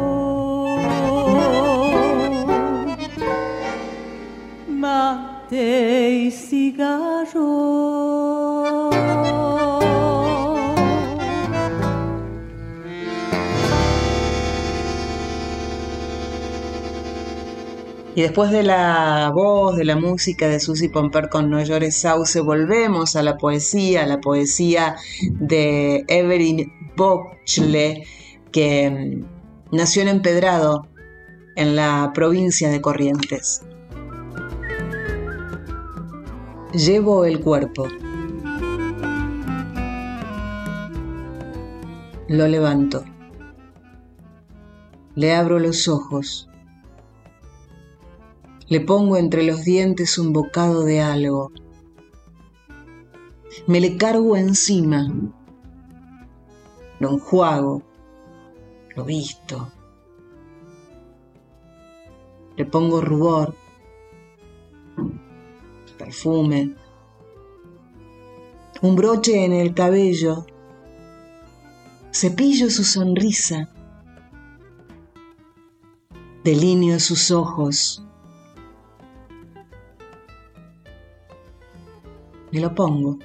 Y 18.18 18.22
después 18.22 18.50
de 18.50 18.64
la 18.64 19.32
voz, 19.32 19.78
de 19.78 19.86
la 19.86 19.96
música 19.96 20.48
de 20.48 20.60
Susy 20.60 20.90
Pomper 20.90 21.30
con 21.30 21.52
No 21.52 21.64
llores 21.64 22.00
sauce, 22.00 22.42
volvemos 22.42 23.16
a 23.16 23.22
la 23.22 23.38
poesía, 23.38 24.04
a 24.04 24.08
la 24.08 24.20
poesía 24.20 24.96
de 25.22 26.04
Evelyn 26.08 26.74
Bochle, 26.96 28.04
que 28.52 28.90
mm, 28.90 29.76
nació 29.76 30.02
en 30.02 30.08
Empedrado, 30.08 30.88
en 31.56 31.76
la 31.76 32.12
provincia 32.14 32.72
de 32.72 32.82
Corrientes. 32.82 33.67
Llevo 36.74 37.26
el 37.26 37.40
cuerpo. 37.40 37.88
Lo 42.28 42.48
levanto. 42.48 43.04
Le 45.16 45.34
abro 45.34 45.60
los 45.60 45.88
ojos 45.88 46.48
le 48.70 48.82
pongo 48.82 49.16
entre 49.16 49.44
los 49.44 49.64
dientes 49.64 50.18
un 50.18 50.34
bocado 50.34 50.84
de 50.84 51.00
algo. 51.00 51.54
Me 53.66 53.80
le 53.80 53.96
cargo 53.96 54.36
encima. 54.36 55.08
Lo 57.00 57.12
enjuago. 57.12 57.82
Lo 58.94 59.06
visto. 59.06 59.72
Le 62.58 62.66
pongo 62.66 63.00
rubor. 63.00 63.56
Perfume. 65.98 66.76
Un 68.82 68.96
broche 68.96 69.44
en 69.44 69.54
el 69.54 69.74
cabello. 69.74 70.46
Cepillo 72.12 72.70
su 72.70 72.84
sonrisa. 72.84 73.70
Delineo 76.44 77.00
sus 77.00 77.32
ojos 77.32 78.04
me 82.52 82.60
lo 82.60 82.74
pongo. 82.74 83.20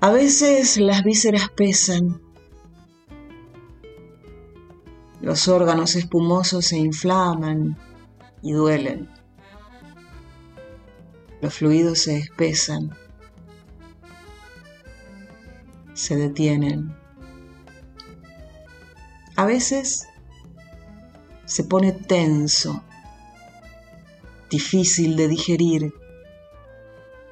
A 0.00 0.10
veces 0.10 0.78
las 0.78 1.04
vísceras 1.04 1.48
pesan, 1.50 2.20
los 5.20 5.46
órganos 5.46 5.94
espumosos 5.94 6.66
se 6.66 6.78
inflaman 6.78 7.78
y 8.42 8.52
duelen, 8.52 9.08
los 11.40 11.54
fluidos 11.54 12.00
se 12.00 12.18
espesan, 12.18 12.90
se 15.94 16.16
detienen. 16.16 16.94
A 19.36 19.44
veces 19.46 20.08
se 21.46 21.64
pone 21.64 21.92
tenso 21.92 22.82
difícil 24.52 25.16
de 25.16 25.28
digerir, 25.28 25.94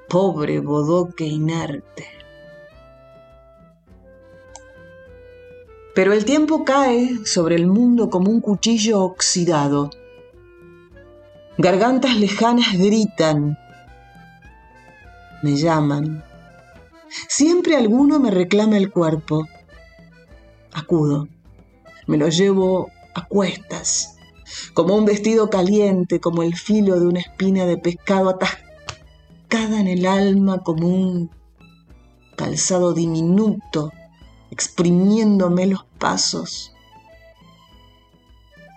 pobre 0.09 0.59
bodoque 0.61 1.27
inerte. 1.27 2.07
Pero 5.95 6.15
el 6.15 6.25
tiempo 6.25 6.65
cae 6.65 7.27
sobre 7.27 7.57
el 7.57 7.67
mundo 7.67 8.09
como 8.09 8.31
un 8.31 8.41
cuchillo 8.41 9.03
oxidado. 9.03 9.91
Gargantas 11.63 12.17
lejanas 12.17 12.73
gritan, 12.73 13.59
me 15.43 15.57
llaman. 15.57 16.25
Siempre 17.29 17.77
alguno 17.77 18.19
me 18.19 18.31
reclama 18.31 18.79
el 18.79 18.91
cuerpo. 18.91 19.47
Acudo, 20.73 21.29
me 22.07 22.17
lo 22.17 22.31
llevo 22.31 22.89
a 23.15 23.27
cuestas 23.27 24.17
como 24.73 24.95
un 24.95 25.05
vestido 25.05 25.51
caliente, 25.51 26.19
como 26.19 26.43
el 26.43 26.57
filo 26.57 26.99
de 26.99 27.07
una 27.07 27.21
espina 27.21 27.67
de 27.67 27.77
pescado 27.77 28.31
atascada 28.31 29.81
en 29.81 29.87
el 29.87 30.07
alma, 30.07 30.63
como 30.63 30.89
un 30.89 31.31
calzado 32.37 32.95
diminuto, 32.95 33.93
exprimiéndome 34.51 35.67
los 35.67 35.85
pasos, 35.99 36.73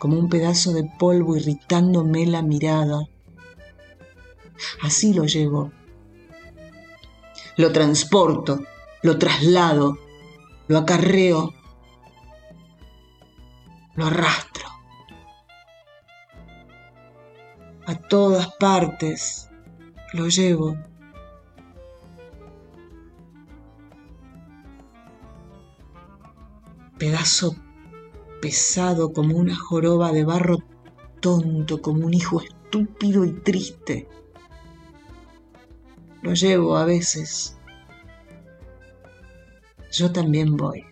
como 0.03 0.19
un 0.19 0.27
pedazo 0.27 0.73
de 0.73 0.83
polvo 0.83 1.37
irritándome 1.37 2.25
la 2.25 2.41
mirada. 2.41 3.07
Así 4.81 5.13
lo 5.13 5.23
llevo. 5.23 5.71
Lo 7.55 7.71
transporto, 7.71 8.59
lo 9.01 9.17
traslado, 9.17 9.97
lo 10.67 10.79
acarreo, 10.79 11.53
lo 13.95 14.05
arrastro. 14.07 14.67
A 17.85 17.95
todas 17.95 18.53
partes 18.57 19.49
lo 20.11 20.27
llevo. 20.27 20.75
Pedazo 26.97 27.55
pesado 28.43 29.13
como 29.13 29.37
una 29.37 29.55
joroba 29.55 30.11
de 30.11 30.25
barro 30.25 30.57
tonto, 31.21 31.81
como 31.81 32.05
un 32.05 32.13
hijo 32.13 32.41
estúpido 32.41 33.23
y 33.23 33.31
triste. 33.31 34.05
Lo 36.21 36.33
llevo 36.33 36.75
a 36.75 36.83
veces. 36.83 37.57
Yo 39.93 40.11
también 40.11 40.57
voy. 40.57 40.83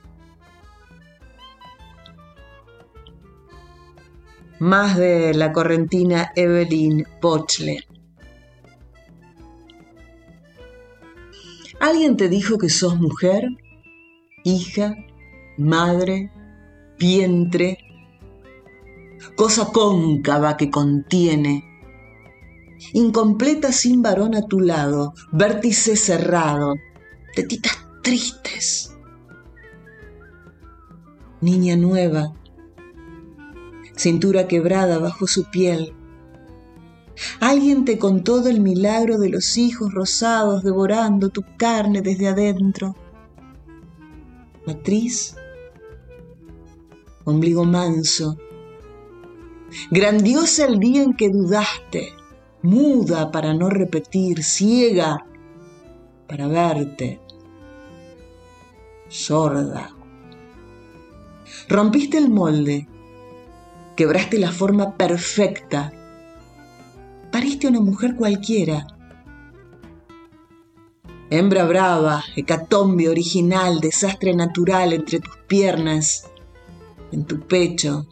Más 4.59 4.95
de 4.95 5.33
la 5.33 5.51
correntina 5.51 6.31
Evelyn 6.37 7.05
Bochle. 7.21 7.85
¿Alguien 11.81 12.15
te 12.15 12.29
dijo 12.29 12.57
que 12.57 12.69
sos 12.69 12.97
mujer, 12.97 13.43
hija, 14.45 14.95
madre, 15.57 16.31
vientre, 17.01 17.79
cosa 19.35 19.65
cóncava 19.73 20.55
que 20.55 20.69
contiene, 20.69 21.63
incompleta 22.93 23.71
sin 23.71 24.03
varón 24.03 24.35
a 24.35 24.43
tu 24.43 24.59
lado, 24.59 25.13
vértice 25.31 25.95
cerrado, 25.95 26.75
tetitas 27.35 27.75
tristes, 28.03 28.95
niña 31.41 31.75
nueva, 31.75 32.33
cintura 33.95 34.47
quebrada 34.47 34.99
bajo 34.99 35.25
su 35.25 35.49
piel. 35.49 35.95
Alguien 37.39 37.83
te 37.83 37.97
contó 37.97 38.41
del 38.41 38.61
milagro 38.61 39.17
de 39.17 39.29
los 39.29 39.57
hijos 39.57 39.91
rosados 39.93 40.63
devorando 40.63 41.29
tu 41.29 41.43
carne 41.57 42.01
desde 42.01 42.27
adentro. 42.27 42.95
Matriz, 44.65 45.35
ombligo 47.25 47.63
manso, 47.65 48.37
grandiosa 49.89 50.65
el 50.65 50.79
día 50.79 51.03
en 51.03 51.13
que 51.13 51.29
dudaste, 51.29 52.13
muda 52.61 53.31
para 53.31 53.53
no 53.53 53.69
repetir, 53.69 54.43
ciega 54.43 55.25
para 56.27 56.47
verte, 56.47 57.19
sorda. 59.09 59.89
Rompiste 61.67 62.17
el 62.17 62.29
molde, 62.29 62.87
quebraste 63.95 64.39
la 64.39 64.51
forma 64.51 64.95
perfecta, 64.95 65.91
pariste 67.31 67.67
una 67.67 67.81
mujer 67.81 68.15
cualquiera. 68.15 68.87
Hembra 71.29 71.65
brava, 71.65 72.23
hecatombe 72.35 73.07
original, 73.07 73.79
desastre 73.79 74.33
natural 74.33 74.91
entre 74.93 75.19
tus 75.19 75.37
piernas, 75.47 76.30
en 77.11 77.25
tu 77.25 77.39
pecho, 77.47 78.07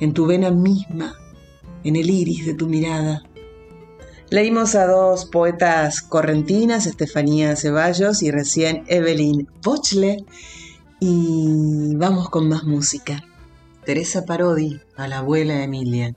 en 0.00 0.12
tu 0.12 0.26
vena 0.26 0.50
misma, 0.50 1.14
en 1.84 1.96
el 1.96 2.10
iris 2.10 2.46
de 2.46 2.54
tu 2.54 2.68
mirada. 2.68 3.22
Leímos 4.30 4.74
a 4.74 4.86
dos 4.86 5.24
poetas 5.24 6.02
correntinas, 6.02 6.86
Estefanía 6.86 7.56
Ceballos 7.56 8.22
y 8.22 8.30
recién 8.30 8.84
Evelyn 8.86 9.48
Bochle, 9.62 10.24
y 11.00 11.94
vamos 11.96 12.28
con 12.28 12.48
más 12.48 12.64
música. 12.64 13.24
Teresa 13.84 14.26
Parodi, 14.26 14.80
a 14.96 15.08
la 15.08 15.18
abuela 15.18 15.62
Emilia. 15.62 16.14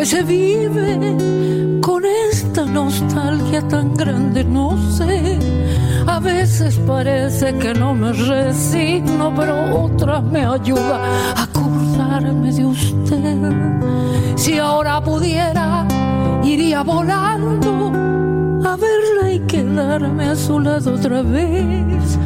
Que 0.00 0.06
se 0.06 0.22
vive 0.22 1.78
con 1.82 2.02
esta 2.06 2.64
nostalgia 2.64 3.60
tan 3.68 3.94
grande? 3.94 4.42
No 4.44 4.74
sé. 4.96 5.38
A 6.06 6.18
veces 6.18 6.80
parece 6.86 7.54
que 7.58 7.74
no 7.74 7.92
me 7.92 8.10
resigno, 8.14 9.30
pero 9.36 9.84
otra 9.84 10.22
me 10.22 10.42
ayuda 10.46 10.96
a 11.36 11.42
acordarme 11.42 12.50
de 12.50 12.64
usted. 12.64 13.52
Si 14.36 14.56
ahora 14.56 15.02
pudiera, 15.02 15.86
iría 16.44 16.82
volando 16.82 17.92
a 18.64 18.76
verla 18.76 19.32
y 19.34 19.40
quedarme 19.40 20.30
a 20.30 20.34
su 20.34 20.60
lado 20.60 20.94
otra 20.94 21.20
vez 21.20 22.18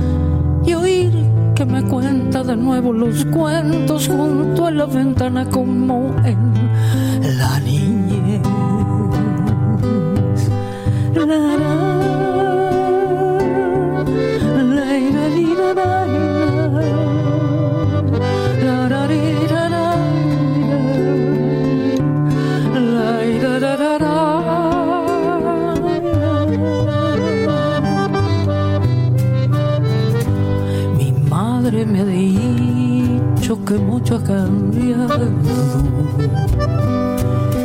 y 0.64 0.75
oír 0.75 1.24
que 1.55 1.64
me 1.64 1.82
cuenta 1.84 2.42
de 2.42 2.57
nuevo 2.57 2.92
los 2.92 3.24
cuentos 3.26 4.09
junto 4.09 4.66
a 4.66 4.70
la 4.70 4.86
ventana 4.86 5.48
como 5.48 6.14
en 6.24 7.38
la 7.38 7.61
niñez. 7.61 8.42
La, 11.14 11.93
que 33.65 33.75
mucho 33.75 34.17
ha 34.17 34.23
cambiado, 34.23 35.31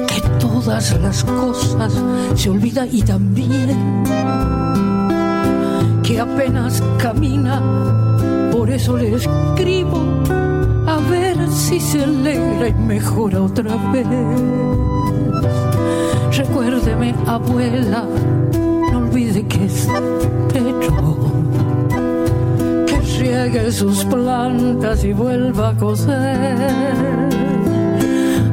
que 0.07 0.21
todas 0.39 0.97
las 1.01 1.23
cosas 1.23 1.93
se 2.35 2.49
olvidan 2.49 2.87
y 2.91 3.01
también 3.01 4.03
que 6.03 6.19
apenas 6.19 6.81
camina, 6.97 7.61
por 8.51 8.69
eso 8.69 8.95
le 8.95 9.15
escribo 9.15 10.01
a 10.87 10.97
ver 11.09 11.35
si 11.49 11.79
se 11.79 12.03
alegra 12.03 12.69
y 12.69 12.73
mejora 12.73 13.41
otra 13.41 13.75
vez. 13.91 14.07
Recuérdeme, 16.37 17.13
abuela, 17.27 18.05
no 18.91 18.97
olvide 18.99 19.45
que 19.47 19.65
es 19.65 19.87
techo, 20.53 21.17
que 21.17 21.18
riegue 23.19 23.71
sus 23.71 24.05
plantas 24.05 25.03
y 25.03 25.13
vuelva 25.13 25.69
a 25.69 25.75
coser. 25.75 27.29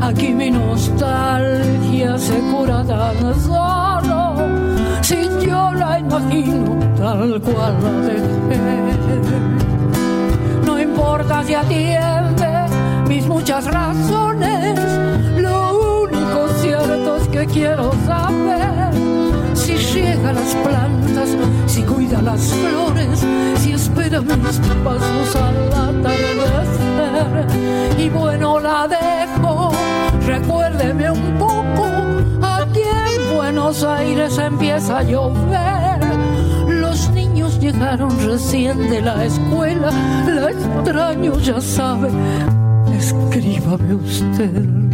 Aquí 0.01 0.35
mi 0.35 0.51
nostalgia 0.51 2.19
se 2.19 2.39
cura 2.51 2.85
tan 2.85 3.35
solo 3.41 4.35
si 5.03 5.29
yo 5.47 5.73
la 5.73 5.99
imagino 6.01 6.77
tal 6.97 7.41
cual 7.41 7.75
la 7.83 7.93
dejé. 8.09 8.61
No 10.67 10.81
importa 10.81 11.45
si 11.45 11.55
atiende 11.55 12.51
mis 13.09 13.27
muchas 13.27 13.65
razones, 13.67 14.79
lo 15.39 16.03
único 16.03 16.49
cierto 16.61 17.17
es 17.17 17.29
que 17.29 17.47
quiero 17.47 17.93
saber 18.07 18.91
si 19.55 19.77
riega 19.95 20.33
las 20.33 20.55
plantas, 20.57 21.29
si 21.67 21.83
cuida 21.83 22.21
las 22.23 22.43
flores, 22.53 23.25
espera 24.07 24.21
mis 24.21 24.59
pasos 24.85 25.37
al 25.37 25.73
atardecer. 25.73 27.47
Y 27.99 28.09
bueno, 28.09 28.61
la 28.61 28.87
dejo, 28.89 29.73
recuérdeme 30.27 31.11
un 31.11 31.39
poco, 31.39 31.87
aquí 32.43 32.83
en 32.83 33.37
Buenos 33.37 33.83
Aires 33.83 34.39
empieza 34.39 34.99
a 34.99 35.03
llover. 35.03 35.99
Los 36.69 37.11
niños 37.11 37.59
llegaron 37.59 38.11
recién 38.25 38.89
de 38.91 39.03
la 39.03 39.25
escuela, 39.25 39.91
la 40.27 40.51
extraño, 40.51 41.39
ya 41.41 41.61
sabe, 41.61 42.11
escríbame 42.97 43.95
usted. 43.95 44.86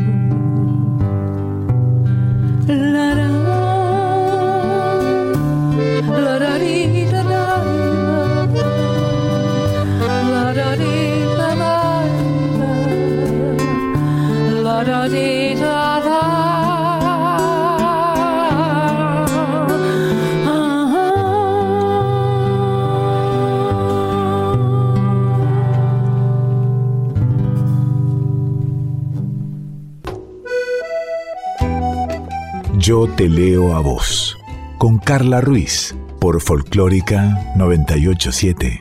Yo 32.93 33.09
te 33.09 33.27
leo 33.27 33.75
a 33.75 33.81
vos. 33.81 34.37
Con 34.77 34.99
Carla 34.99 35.41
Ruiz. 35.41 35.95
Por 36.21 36.43
Folclórica 36.43 37.55
987. 37.57 38.81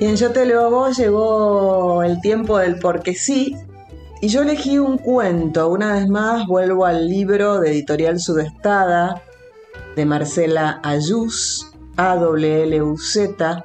Y 0.00 0.04
en 0.04 0.16
Yo 0.16 0.32
te 0.32 0.44
leo 0.44 0.66
a 0.66 0.68
vos 0.70 0.98
llegó 0.98 2.02
el 2.02 2.20
tiempo 2.20 2.58
del 2.58 2.80
porque 2.80 3.14
sí. 3.14 3.56
Y 4.20 4.26
yo 4.26 4.42
elegí 4.42 4.80
un 4.80 4.98
cuento. 4.98 5.68
Una 5.68 5.92
vez 5.92 6.08
más 6.08 6.44
vuelvo 6.48 6.84
al 6.84 7.08
libro 7.08 7.60
de 7.60 7.70
Editorial 7.70 8.18
Sudestada 8.18 9.22
de 9.94 10.04
Marcela 10.04 10.80
Ayuz, 10.82 11.72
A-W-L-U-Z, 11.96 13.64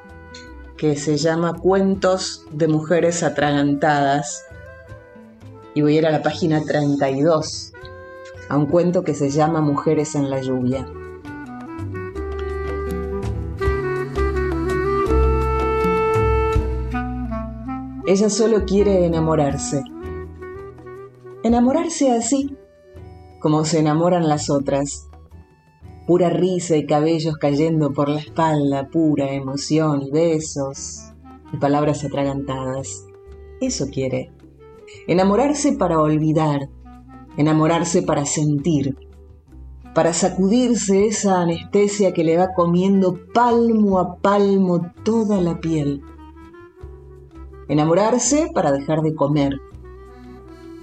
que 0.77 0.95
se 0.95 1.17
llama 1.17 1.55
Cuentos 1.55 2.45
de 2.51 2.67
Mujeres 2.67 3.23
Atragantadas. 3.23 4.46
Y 5.78 5.82
voy 5.82 5.93
a 5.93 5.99
ir 5.99 6.07
a 6.07 6.11
la 6.11 6.23
página 6.23 6.63
32, 6.63 7.71
a 8.49 8.57
un 8.57 8.65
cuento 8.65 9.03
que 9.03 9.13
se 9.13 9.30
llama 9.30 9.61
Mujeres 9.61 10.15
en 10.15 10.28
la 10.28 10.41
lluvia. 10.41 10.88
Ella 18.07 18.30
solo 18.32 18.65
quiere 18.65 19.05
enamorarse. 19.05 19.84
Enamorarse 21.43 22.11
así, 22.11 22.57
como 23.39 23.63
se 23.63 23.78
enamoran 23.78 24.28
las 24.28 24.49
otras. 24.49 25.07
Pura 26.07 26.32
risa 26.32 26.75
y 26.75 26.88
cabellos 26.88 27.38
cayendo 27.38 27.93
por 27.93 28.09
la 28.09 28.21
espalda, 28.21 28.89
pura 28.89 29.32
emoción 29.32 30.01
y 30.01 30.09
besos 30.09 31.13
y 31.53 31.57
palabras 31.57 32.03
atragantadas. 32.03 33.05
Eso 33.61 33.86
quiere. 33.91 34.32
Enamorarse 35.07 35.73
para 35.73 35.99
olvidar, 36.01 36.69
enamorarse 37.38 38.01
para 38.01 38.25
sentir, 38.25 38.95
para 39.93 40.13
sacudirse 40.13 41.07
esa 41.07 41.41
anestesia 41.41 42.13
que 42.13 42.23
le 42.23 42.38
va 42.38 42.53
comiendo 42.55 43.19
palmo 43.33 43.99
a 43.99 44.17
palmo 44.17 44.91
toda 45.03 45.41
la 45.41 45.59
piel. 45.59 46.01
Enamorarse 47.67 48.49
para 48.53 48.71
dejar 48.71 49.01
de 49.01 49.15
comer, 49.15 49.59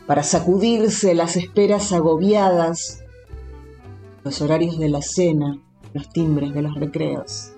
para 0.06 0.22
sacudirse 0.22 1.14
las 1.14 1.36
esperas 1.36 1.92
agobiadas, 1.92 3.02
los 4.22 4.42
horarios 4.42 4.78
de 4.78 4.88
la 4.88 5.00
cena, 5.00 5.62
los 5.92 6.08
timbres 6.10 6.52
de 6.52 6.62
los 6.62 6.74
recreos. 6.74 7.52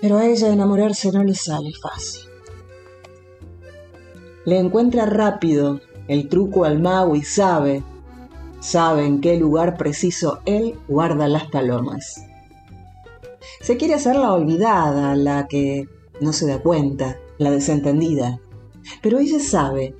Pero 0.00 0.16
a 0.16 0.26
ella 0.26 0.52
enamorarse 0.52 1.12
no 1.12 1.22
le 1.22 1.34
sale 1.34 1.70
fácil. 1.80 2.31
Le 4.44 4.58
encuentra 4.58 5.06
rápido 5.06 5.80
el 6.08 6.28
truco 6.28 6.64
al 6.64 6.80
mago 6.80 7.14
y 7.14 7.22
sabe, 7.22 7.82
sabe 8.60 9.06
en 9.06 9.20
qué 9.20 9.36
lugar 9.36 9.76
preciso 9.76 10.40
él 10.46 10.74
guarda 10.88 11.28
las 11.28 11.46
palomas. 11.46 12.26
Se 13.60 13.76
quiere 13.76 13.94
hacer 13.94 14.16
la 14.16 14.32
olvidada, 14.32 15.14
la 15.14 15.46
que 15.46 15.88
no 16.20 16.32
se 16.32 16.46
da 16.46 16.60
cuenta, 16.60 17.18
la 17.38 17.50
desentendida. 17.50 18.40
Pero 19.00 19.18
ella 19.18 19.38
sabe. 19.38 19.94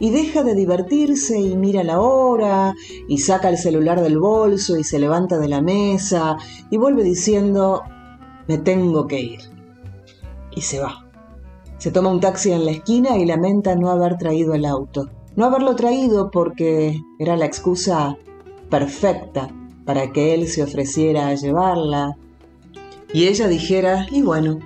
Y 0.00 0.10
deja 0.10 0.42
de 0.42 0.54
divertirse 0.54 1.38
y 1.38 1.56
mira 1.56 1.84
la 1.84 2.00
hora, 2.00 2.74
y 3.08 3.18
saca 3.18 3.48
el 3.48 3.56
celular 3.56 4.00
del 4.00 4.18
bolso 4.18 4.76
y 4.76 4.84
se 4.84 4.98
levanta 4.98 5.38
de 5.38 5.48
la 5.48 5.60
mesa 5.60 6.36
y 6.70 6.76
vuelve 6.76 7.04
diciendo, 7.04 7.82
me 8.48 8.58
tengo 8.58 9.06
que 9.06 9.20
ir. 9.20 9.40
Y 10.50 10.62
se 10.62 10.80
va. 10.80 11.05
Se 11.78 11.90
toma 11.90 12.10
un 12.10 12.20
taxi 12.20 12.52
en 12.52 12.64
la 12.64 12.70
esquina 12.70 13.18
y 13.18 13.26
lamenta 13.26 13.76
no 13.76 13.90
haber 13.90 14.16
traído 14.16 14.54
el 14.54 14.64
auto. 14.64 15.10
No 15.36 15.44
haberlo 15.44 15.76
traído 15.76 16.30
porque 16.30 17.00
era 17.18 17.36
la 17.36 17.44
excusa 17.44 18.16
perfecta 18.70 19.48
para 19.84 20.10
que 20.12 20.34
él 20.34 20.48
se 20.48 20.62
ofreciera 20.62 21.28
a 21.28 21.34
llevarla. 21.34 22.16
Y 23.12 23.26
ella 23.26 23.46
dijera, 23.46 24.06
y 24.10 24.22
bueno, 24.22 24.58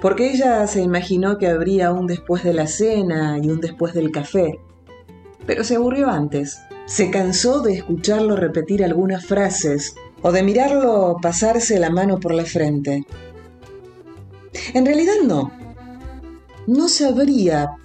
porque 0.00 0.30
ella 0.30 0.66
se 0.66 0.82
imaginó 0.82 1.38
que 1.38 1.48
habría 1.48 1.92
un 1.92 2.06
después 2.06 2.44
de 2.44 2.52
la 2.52 2.66
cena 2.66 3.38
y 3.42 3.50
un 3.50 3.60
después 3.60 3.94
del 3.94 4.12
café. 4.12 4.60
Pero 5.44 5.64
se 5.64 5.76
aburrió 5.76 6.08
antes. 6.08 6.60
Se 6.86 7.10
cansó 7.10 7.62
de 7.62 7.74
escucharlo 7.74 8.36
repetir 8.36 8.84
algunas 8.84 9.26
frases 9.26 9.94
o 10.22 10.30
de 10.30 10.42
mirarlo 10.42 11.16
pasarse 11.20 11.78
la 11.78 11.90
mano 11.90 12.20
por 12.20 12.32
la 12.32 12.44
frente. 12.44 13.04
En 14.74 14.86
realidad 14.86 15.14
no. 15.24 15.52
No 16.66 16.88
sabría 16.88 17.76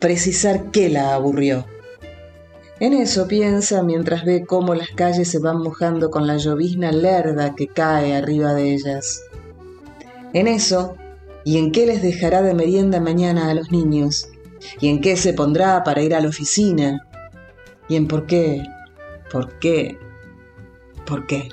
precisar 0.00 0.70
qué 0.70 0.88
la 0.88 1.14
aburrió. 1.14 1.66
En 2.80 2.92
eso 2.92 3.26
piensa 3.26 3.82
mientras 3.82 4.24
ve 4.24 4.44
cómo 4.46 4.74
las 4.74 4.90
calles 4.90 5.28
se 5.28 5.40
van 5.40 5.58
mojando 5.58 6.10
con 6.10 6.26
la 6.26 6.36
llovizna 6.36 6.92
lerda 6.92 7.54
que 7.54 7.66
cae 7.66 8.14
arriba 8.14 8.54
de 8.54 8.74
ellas. 8.74 9.24
En 10.32 10.46
eso 10.46 10.94
¿Y 11.48 11.56
en 11.56 11.72
qué 11.72 11.86
les 11.86 12.02
dejará 12.02 12.42
de 12.42 12.52
merienda 12.52 13.00
mañana 13.00 13.48
a 13.48 13.54
los 13.54 13.70
niños? 13.70 14.28
¿Y 14.82 14.88
en 14.88 15.00
qué 15.00 15.16
se 15.16 15.32
pondrá 15.32 15.82
para 15.82 16.02
ir 16.02 16.14
a 16.14 16.20
la 16.20 16.28
oficina? 16.28 17.06
¿Y 17.88 17.96
en 17.96 18.06
por 18.06 18.26
qué? 18.26 18.64
¿Por 19.32 19.58
qué? 19.58 19.96
¿Por 21.06 21.26
qué? 21.26 21.48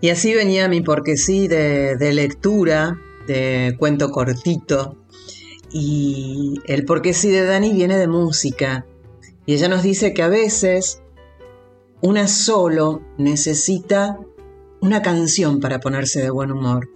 Y 0.00 0.08
así 0.08 0.32
venía 0.32 0.66
mi 0.68 0.80
porque 0.80 1.18
sí 1.18 1.46
de, 1.46 1.96
de 1.96 2.14
lectura, 2.14 2.98
de 3.26 3.74
cuento 3.78 4.10
cortito. 4.10 4.96
Y 5.72 6.54
el 6.66 6.84
porque 6.84 7.14
sí 7.14 7.30
de 7.30 7.44
Dani 7.44 7.72
viene 7.72 7.96
de 7.96 8.08
música. 8.08 8.86
Y 9.46 9.54
ella 9.54 9.68
nos 9.68 9.82
dice 9.82 10.12
que 10.12 10.22
a 10.22 10.28
veces 10.28 11.02
una 12.02 12.28
solo 12.28 13.02
necesita 13.18 14.18
una 14.80 15.02
canción 15.02 15.60
para 15.60 15.80
ponerse 15.80 16.22
de 16.22 16.30
buen 16.30 16.50
humor. 16.50 16.88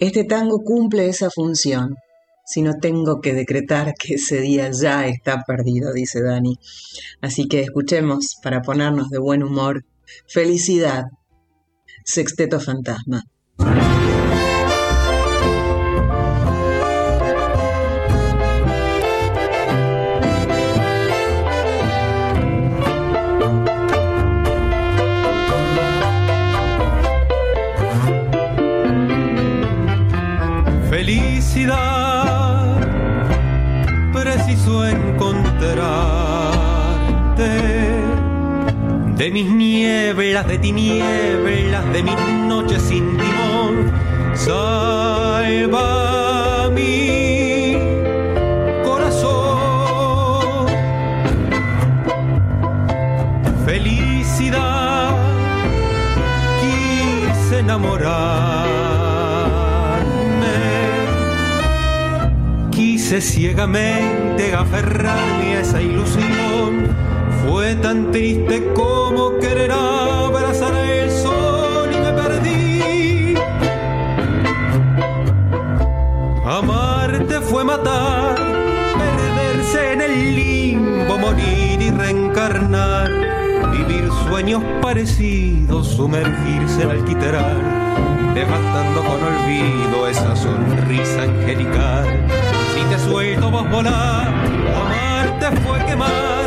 Este 0.00 0.24
tango 0.24 0.62
cumple 0.62 1.08
esa 1.08 1.30
función. 1.30 1.96
Si 2.46 2.60
no 2.60 2.74
tengo 2.74 3.20
que 3.20 3.32
decretar 3.32 3.94
que 3.94 4.14
ese 4.14 4.40
día 4.40 4.70
ya 4.70 5.06
está 5.06 5.42
perdido, 5.46 5.92
dice 5.92 6.22
Dani. 6.22 6.58
Así 7.22 7.48
que 7.48 7.62
escuchemos 7.62 8.36
para 8.42 8.60
ponernos 8.60 9.08
de 9.08 9.18
buen 9.18 9.42
humor. 9.42 9.84
Felicidad. 10.26 11.04
Sexteto 12.04 12.60
Fantasma. 12.60 13.24
Mis 39.34 39.50
nieblas, 39.50 40.46
de 40.46 40.58
tinieblas, 40.58 41.92
de 41.92 42.04
mis 42.04 42.16
noches 42.46 42.80
sin 42.80 43.16
timón, 43.16 43.92
salva 44.32 45.90
mi 46.70 47.76
corazón. 48.84 50.68
Felicidad, 53.66 55.16
quise 56.60 57.58
enamorarme, 57.58 58.04
quise 62.70 63.20
ciegamente 63.20 64.54
aferrarme 64.54 65.56
a 65.56 65.60
esa 65.60 65.82
ilusión. 65.82 66.43
Fue 67.46 67.74
tan 67.76 68.10
triste 68.10 68.72
como 68.74 69.38
querer 69.38 69.70
abrazar 69.72 70.74
el 70.74 71.10
sol 71.10 71.90
y 71.92 71.98
me 71.98 72.12
perdí. 72.12 73.34
Amarte 76.46 77.40
fue 77.40 77.64
matar, 77.64 78.36
perderse 78.36 79.92
en 79.92 80.00
el 80.00 80.34
limbo, 80.34 81.18
morir 81.18 81.80
y 81.80 81.90
reencarnar, 81.90 83.10
vivir 83.72 84.08
sueños 84.28 84.62
parecidos, 84.80 85.88
sumergirse 85.88 86.82
en 86.82 86.90
alquitrán, 86.90 88.34
devastando 88.34 89.00
con 89.02 89.22
olvido 89.22 90.08
esa 90.08 90.34
sonrisa 90.36 91.22
angelical. 91.22 92.26
Si 92.74 92.82
te 92.82 92.98
suelto 92.98 93.50
vos 93.50 93.70
volar, 93.70 94.28
amarte 94.28 95.60
fue 95.62 95.84
quemar 95.86 96.43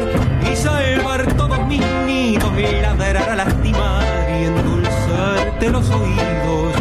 endulzarte 5.67 5.71
los 5.71 5.89
oídos, 5.89 6.73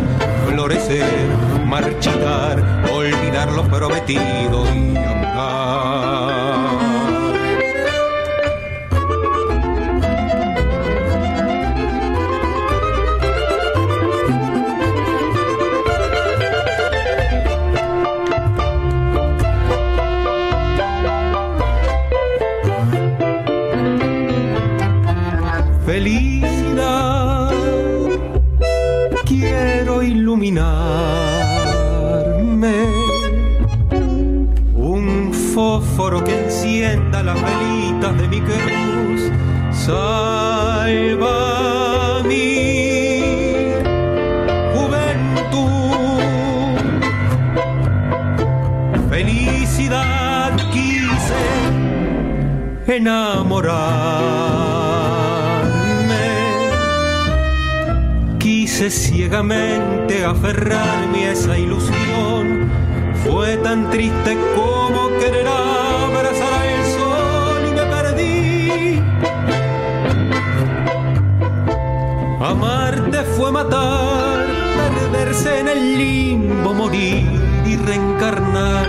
florecer, 0.49 1.65
marchitar, 1.67 2.91
olvidar 2.93 3.53
lo 3.53 3.65
prometido 3.65 4.65
y 4.75 4.97
amar. 4.97 6.66
Enamorarme. 53.07 53.97
Quise 58.39 58.91
ciegamente 58.91 60.25
aferrarme 60.25 61.29
a 61.29 61.33
esa 61.33 61.57
ilusión. 61.57 62.69
Fue 63.25 63.57
tan 63.59 63.91
triste 63.91 64.37
como 64.57 65.09
querer 65.21 65.47
abrazar 65.47 66.63
al 66.75 66.85
sol 66.99 67.61
y 67.69 67.71
me 67.79 67.85
perdí. 67.95 69.03
Amarte 72.41 73.23
fue 73.37 73.53
matar, 73.53 74.47
perderse 75.13 75.61
en 75.61 75.69
el 75.69 75.99
limbo, 75.99 76.75
morir 76.75 77.41
y 77.67 77.77
reencarnar, 77.77 78.87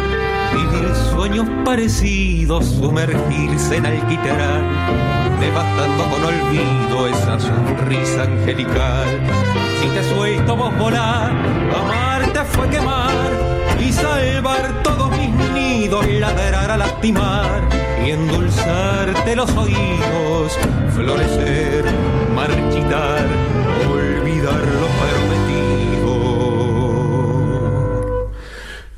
vivir 0.54 0.96
sueños 1.12 1.48
parecidos, 1.66 2.66
sumergirse 2.66 3.78
en 3.78 3.86
alquitrán, 3.86 5.40
devastando 5.40 6.04
con 6.10 6.24
olvido 6.24 7.08
esa 7.08 7.40
sonrisa 7.40 8.24
angelical. 8.24 9.08
Si 9.80 9.88
te 9.90 10.04
suelto 10.16 10.56
vos 10.56 10.78
volar, 10.78 11.32
amarte 11.76 12.40
fue 12.46 12.70
quemar 12.70 13.32
y 13.80 13.92
salvar 13.92 14.84
todos 14.84 15.12
mis 15.12 15.30
nidos, 15.54 16.06
ladrar 16.08 16.72
a 16.72 16.78
lastimar 16.78 17.62
y 18.06 18.12
endulzarte 18.12 19.36
los 19.36 19.50
oídos, 19.56 20.58
florecer, 20.96 21.86
marchitar, 22.36 23.26
olvidar 23.92 24.54
lo 24.54 24.88
prometido 24.88 25.37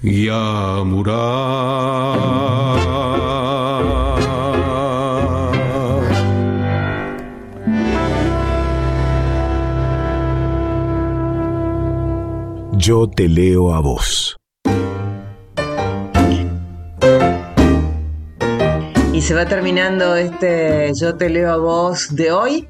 y 0.01 0.29
amurar. 0.29 1.19
Yo 12.77 13.07
te 13.07 13.27
leo 13.27 13.73
a 13.73 13.81
vos. 13.81 14.37
Y 19.13 19.21
se 19.21 19.33
va 19.35 19.45
terminando 19.45 20.15
este 20.15 20.91
Yo 20.95 21.15
te 21.17 21.29
leo 21.29 21.51
a 21.51 21.57
vos 21.57 22.15
de 22.15 22.31
hoy, 22.31 22.69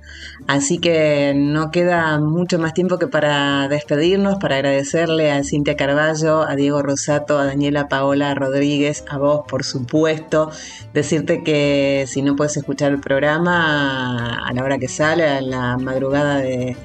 así 0.49 0.79
que 0.79 1.33
no 1.35 1.69
queda 1.69 2.19
mucho 2.19 2.57
más 2.57 2.73
tiempo 2.73 2.97
que 2.97 3.07
para 3.07 3.67
despedirnos, 3.67 4.39
para 4.39 4.55
agradecerle 4.55 5.31
a 5.31 5.43
Cintia 5.43 5.75
Carballo, 5.75 6.41
a 6.41 6.55
Diego 6.55 6.81
Rosato, 6.81 7.37
a 7.37 7.45
Daniela 7.45 7.87
Paola 7.87 8.33
Rodríguez, 8.33 9.05
a 9.07 9.19
vos 9.19 9.41
por 9.47 9.63
supuesto, 9.63 10.49
decirte 10.91 11.43
que 11.43 12.05
si 12.07 12.23
no 12.23 12.35
puedes 12.35 12.57
escuchar 12.57 12.91
el 12.91 12.99
programa 12.99 14.39
a 14.43 14.51
la 14.51 14.63
hora 14.63 14.79
que 14.79 14.87
sale, 14.87 15.29
a 15.29 15.39
la 15.39 15.77
madrugada 15.77 16.37
de, 16.37 16.75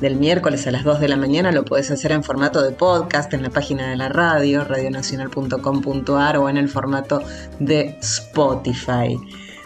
del 0.00 0.16
miércoles 0.16 0.66
a 0.66 0.72
las 0.72 0.82
2 0.82 0.98
de 0.98 1.06
la 1.06 1.16
mañana 1.16 1.52
lo 1.52 1.64
puedes 1.64 1.92
hacer 1.92 2.10
en 2.10 2.24
formato 2.24 2.60
de 2.60 2.72
podcast 2.72 3.32
en 3.34 3.44
la 3.44 3.50
página 3.50 3.88
de 3.88 3.96
la 3.96 4.08
radio, 4.08 4.64
radionacional.com.ar 4.64 6.38
o 6.38 6.48
en 6.48 6.56
el 6.56 6.68
formato 6.68 7.22
de 7.60 7.98
Spotify. 8.00 9.16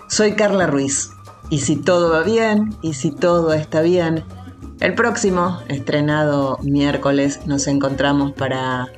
Soy 0.08 0.32
Carla 0.32 0.66
Ruiz 0.66 1.15
y 1.50 1.58
si 1.58 1.76
todo 1.76 2.10
va 2.10 2.22
bien 2.22 2.76
y 2.82 2.94
si 2.94 3.10
todo 3.10 3.52
está 3.52 3.80
bien, 3.80 4.24
el 4.80 4.94
próximo 4.94 5.60
estrenado 5.68 6.58
miércoles 6.62 7.40
nos 7.46 7.66
encontramos 7.66 8.32
para 8.32 8.88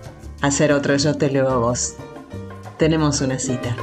hacer 0.40 0.72
otro 0.72 0.96
Yo 0.96 1.14
te 1.16 1.30
leo 1.30 1.48
a 1.48 1.56
vos. 1.56 1.94
Tenemos 2.78 3.20
una 3.20 3.38
cita. 3.38 3.76